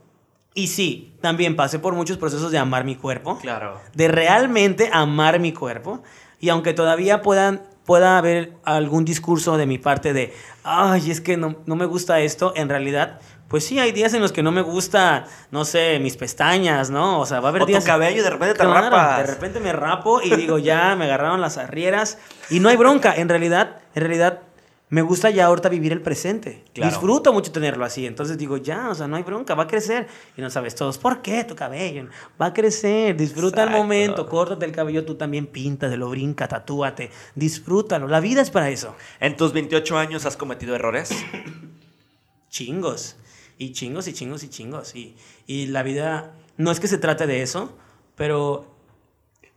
[0.55, 3.37] Y sí, también pasé por muchos procesos de amar mi cuerpo.
[3.37, 3.79] Claro.
[3.93, 6.03] De realmente amar mi cuerpo.
[6.41, 10.35] Y aunque todavía puedan, pueda haber algún discurso de mi parte de,
[10.65, 14.33] ay, es que no, me gusta esto, en realidad, pues sí, hay días en los
[14.33, 17.21] que no me gusta, no sé, mis pestañas, ¿no?
[17.21, 17.85] O sea, va a haber o días...
[17.85, 19.19] tu cabello y de repente te rapas.
[19.19, 22.19] De repente me rapo y digo, ya, me agarraron las arrieras.
[22.51, 24.41] Y no hay bronca, en realidad, en realidad
[24.89, 26.65] me gusta ya ahorita vivir el presente.
[26.73, 28.07] Disfruto mucho tenerlo así.
[28.07, 30.07] Entonces digo, ya, o sea, no hay bronca, va a crecer.
[30.37, 32.07] Y no sabes todos, ¿por qué tu cabello?
[32.41, 35.51] Va a crecer, disfruta el momento, córtate el cabello, tú también
[35.97, 38.07] lo brinca, tatúate, disfrútalo.
[38.07, 38.95] La vida es para eso.
[39.19, 41.11] ¿En tus 28 años has cometido errores?
[42.49, 43.17] chingos.
[43.59, 44.95] Y chingos y chingos y chingos.
[44.95, 45.17] Y,
[45.49, 47.77] y la vida, no es que se trate de eso,
[48.15, 48.73] pero,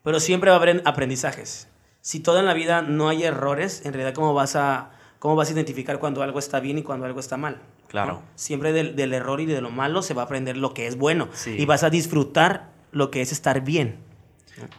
[0.01, 1.67] pero siempre va a haber aprendizajes.
[2.01, 5.49] Si todo en la vida no hay errores, en realidad, ¿cómo vas a ¿Cómo vas
[5.49, 7.61] a identificar cuando algo está bien y cuando algo está mal?
[7.89, 8.21] Claro.
[8.35, 11.27] Siempre del, error y de lo malo se va a aprender lo que es bueno.
[11.45, 13.97] Y vas a disfrutar lo que es estar bien.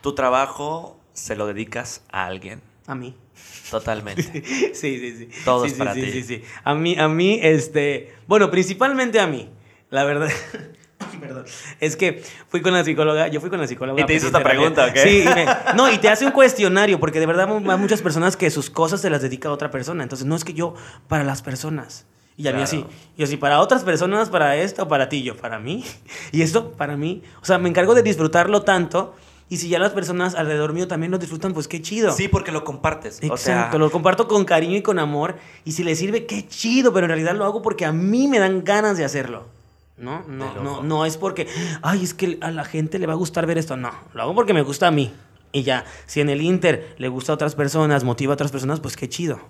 [0.00, 2.62] ¿Tu trabajo se lo dedicas a alguien?
[2.86, 3.14] A mí.
[3.70, 4.22] Totalmente.
[4.74, 5.28] sí, sí, sí.
[5.44, 6.02] Todo es para ti.
[6.06, 6.42] Sí, sí, sí.
[6.64, 8.14] A mí, a mí, este.
[8.26, 9.48] Bueno, principalmente a mí.
[9.90, 10.30] La verdad.
[11.20, 11.44] Perdón.
[11.80, 14.02] Es que fui con la psicóloga, yo fui con la psicóloga.
[14.02, 14.96] Y te hizo esta pregunta, ¿ok?
[14.96, 15.24] Sí,
[15.76, 19.00] no, y te hace un cuestionario, porque de verdad hay muchas personas que sus cosas
[19.00, 20.02] se las dedica a otra persona.
[20.02, 20.74] Entonces, no es que yo,
[21.08, 22.06] para las personas.
[22.36, 22.86] Y a mí así,
[23.18, 25.84] yo sí, para otras personas, para esto, para ti, yo, para mí.
[26.32, 27.22] Y esto, para mí.
[27.42, 29.14] O sea, me encargo de disfrutarlo tanto.
[29.50, 32.12] Y si ya las personas alrededor mío también lo disfrutan, pues qué chido.
[32.12, 33.18] Sí, porque lo compartes.
[33.20, 35.36] Exacto, lo comparto con cariño y con amor.
[35.64, 36.92] Y si le sirve, qué chido.
[36.92, 39.48] Pero en realidad lo hago porque a mí me dan ganas de hacerlo.
[40.00, 40.24] ¿No?
[40.26, 41.46] No, no, no es porque,
[41.82, 43.76] ay, es que a la gente le va a gustar ver esto.
[43.76, 45.12] No, lo hago porque me gusta a mí.
[45.52, 48.80] Y ya, si en el Inter le gusta a otras personas, motiva a otras personas,
[48.80, 49.40] pues qué chido.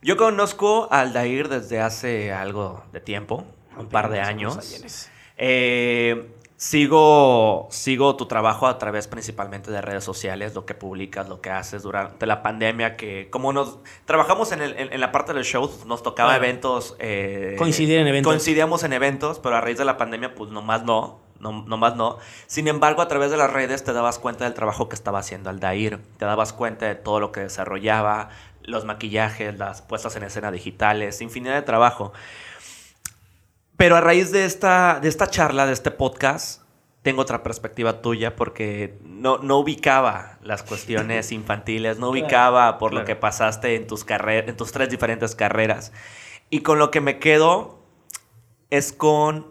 [0.00, 3.44] Yo conozco al Dair desde hace algo de tiempo,
[3.76, 5.08] un par de años.
[5.36, 11.40] Eh, Sigo, sigo tu trabajo a través principalmente de redes sociales, lo que publicas, lo
[11.40, 15.44] que haces durante la pandemia, que como nos trabajamos en, el, en, la parte del
[15.44, 16.96] show, nos tocaba eventos.
[16.98, 18.28] Eh, Coincidir en eventos.
[18.28, 22.18] Coincidíamos en eventos, pero a raíz de la pandemia, pues nomás no, no, nomás no.
[22.48, 25.50] Sin embargo, a través de las redes te dabas cuenta del trabajo que estaba haciendo
[25.50, 28.30] Aldair, te dabas cuenta de todo lo que desarrollaba,
[28.62, 32.12] los maquillajes, las puestas en escena digitales, infinidad de trabajo.
[33.78, 36.62] Pero a raíz de esta, de esta charla, de este podcast,
[37.02, 43.04] tengo otra perspectiva tuya porque no, no ubicaba las cuestiones infantiles, no ubicaba por lo
[43.04, 45.92] que pasaste en tus, en tus tres diferentes carreras.
[46.50, 47.78] Y con lo que me quedo
[48.70, 49.46] es con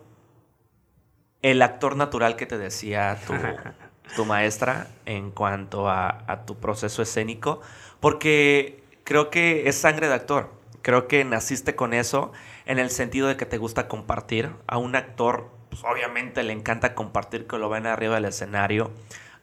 [1.41, 3.33] el actor natural que te decía tu,
[4.17, 7.61] tu maestra en cuanto a, a tu proceso escénico,
[8.01, 10.51] porque creo que es sangre de actor.
[10.81, 12.33] Creo que naciste con eso
[12.67, 14.51] en el sentido de que te gusta compartir.
[14.67, 18.91] A un actor, pues, obviamente le encanta compartir que lo ven arriba del escenario.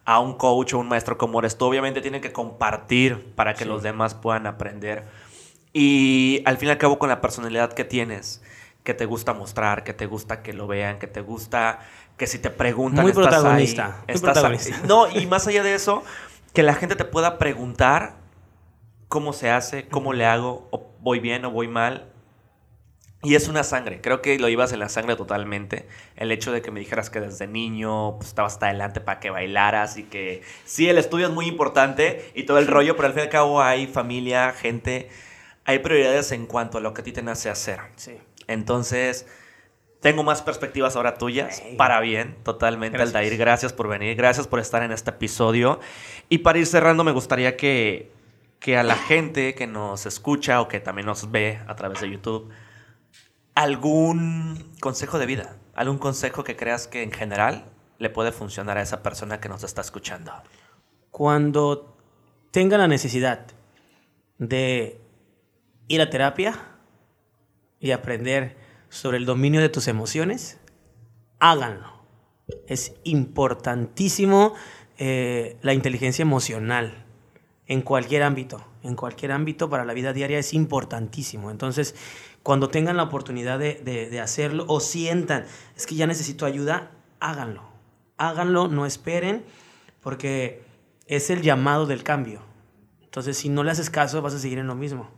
[0.07, 1.65] a un coach o un maestro como eres tú.
[1.65, 3.71] Obviamente tienen que compartir para que Sí.
[3.71, 5.07] los demás puedan aprender.
[5.73, 8.43] Y al fin y al cabo con la personalidad que tienes,
[8.83, 11.79] que te gusta mostrar, que te gusta que lo vean, que te gusta
[12.19, 14.21] que si te preguntan Muy estás ahí, protagonista, muy estás ahí.
[14.43, 14.77] protagonista.
[14.87, 16.05] No, y más allá de eso,
[16.53, 18.17] que la gente te pueda preguntar
[19.09, 22.13] cómo se hace, cómo le hago, o voy bien o voy mal.
[23.25, 25.89] Y es una sangre, creo que lo ibas en la sangre totalmente.
[26.17, 29.31] El hecho de que me dijeras que desde niño pues, estabas hasta adelante para que
[29.31, 33.15] bailaras y que sí, el estudio es muy importante y todo el rollo, pero al
[33.15, 35.09] fin y al cabo hay familia, gente,
[35.65, 37.81] hay prioridades en cuanto a lo que a ti te nace hacer.
[37.97, 38.19] Sí.
[38.47, 39.27] Entonces,
[40.05, 43.17] tengo más perspectivas ahora tuyas, para bien, totalmente, Gracias.
[43.17, 43.39] Aldair.
[43.39, 45.81] Gracias por venir, gracias por estar en este episodio.
[46.29, 48.13] Y para ir cerrando, me gustaría que,
[48.61, 52.11] que a la gente que nos escucha o que también nos ve a través de
[52.11, 52.51] YouTube,
[53.55, 57.65] algún consejo de vida, algún consejo que creas que en general
[57.99, 60.33] le puede funcionar a esa persona que nos está escuchando.
[61.11, 61.97] Cuando
[62.51, 63.47] tenga la necesidad
[64.39, 65.01] de
[65.89, 66.59] ir a terapia
[67.79, 68.57] y aprender
[68.89, 70.59] sobre el dominio de tus emociones,
[71.39, 71.93] háganlo.
[72.67, 74.55] Es importantísimo
[74.99, 77.05] eh, la inteligencia emocional
[77.67, 78.65] en cualquier ámbito.
[78.83, 81.51] En cualquier ámbito para la vida diaria es importantísimo.
[81.51, 81.95] Entonces,
[82.45, 85.45] cuando tengan la oportunidad de, de- de hacerlo o sientan,
[85.77, 87.63] es que ya necesito ayuda, háganlo.
[88.19, 89.45] Háganlo, no esperen,
[90.01, 90.63] porque
[91.09, 92.41] es el llamado del cambio.
[93.03, 95.11] Entonces, si no le haces caso, vas a seguir en lo mismo.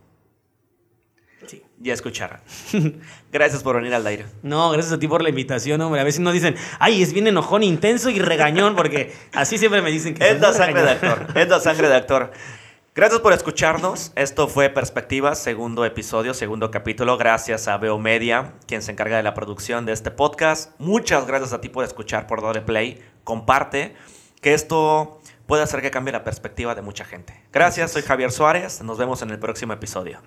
[1.45, 1.61] Sí.
[1.79, 2.39] Ya escucharon.
[3.31, 4.25] Gracias por venir, Aldair.
[4.43, 6.01] No, gracias a ti por la invitación, hombre.
[6.01, 9.91] A veces nos dicen, ay, es bien enojón, intenso y regañón, porque así siempre me
[9.91, 11.19] dicen que Es la sangre de regañón.
[11.21, 11.37] actor.
[11.37, 12.31] Es la sangre de actor.
[12.97, 14.11] Gracias por escucharnos.
[14.15, 17.15] Esto fue Perspectivas, segundo episodio, segundo capítulo.
[17.15, 20.71] Gracias a Veo Media, quien se encarga de la producción de este podcast.
[20.79, 22.99] Muchas gracias a ti por escuchar, por darle play.
[23.23, 23.95] Comparte,
[24.41, 27.39] que esto puede hacer que cambie la perspectiva de mucha gente.
[27.53, 28.81] Gracias, soy Javier Suárez.
[28.81, 30.19] Nos vemos en el próximo episodio.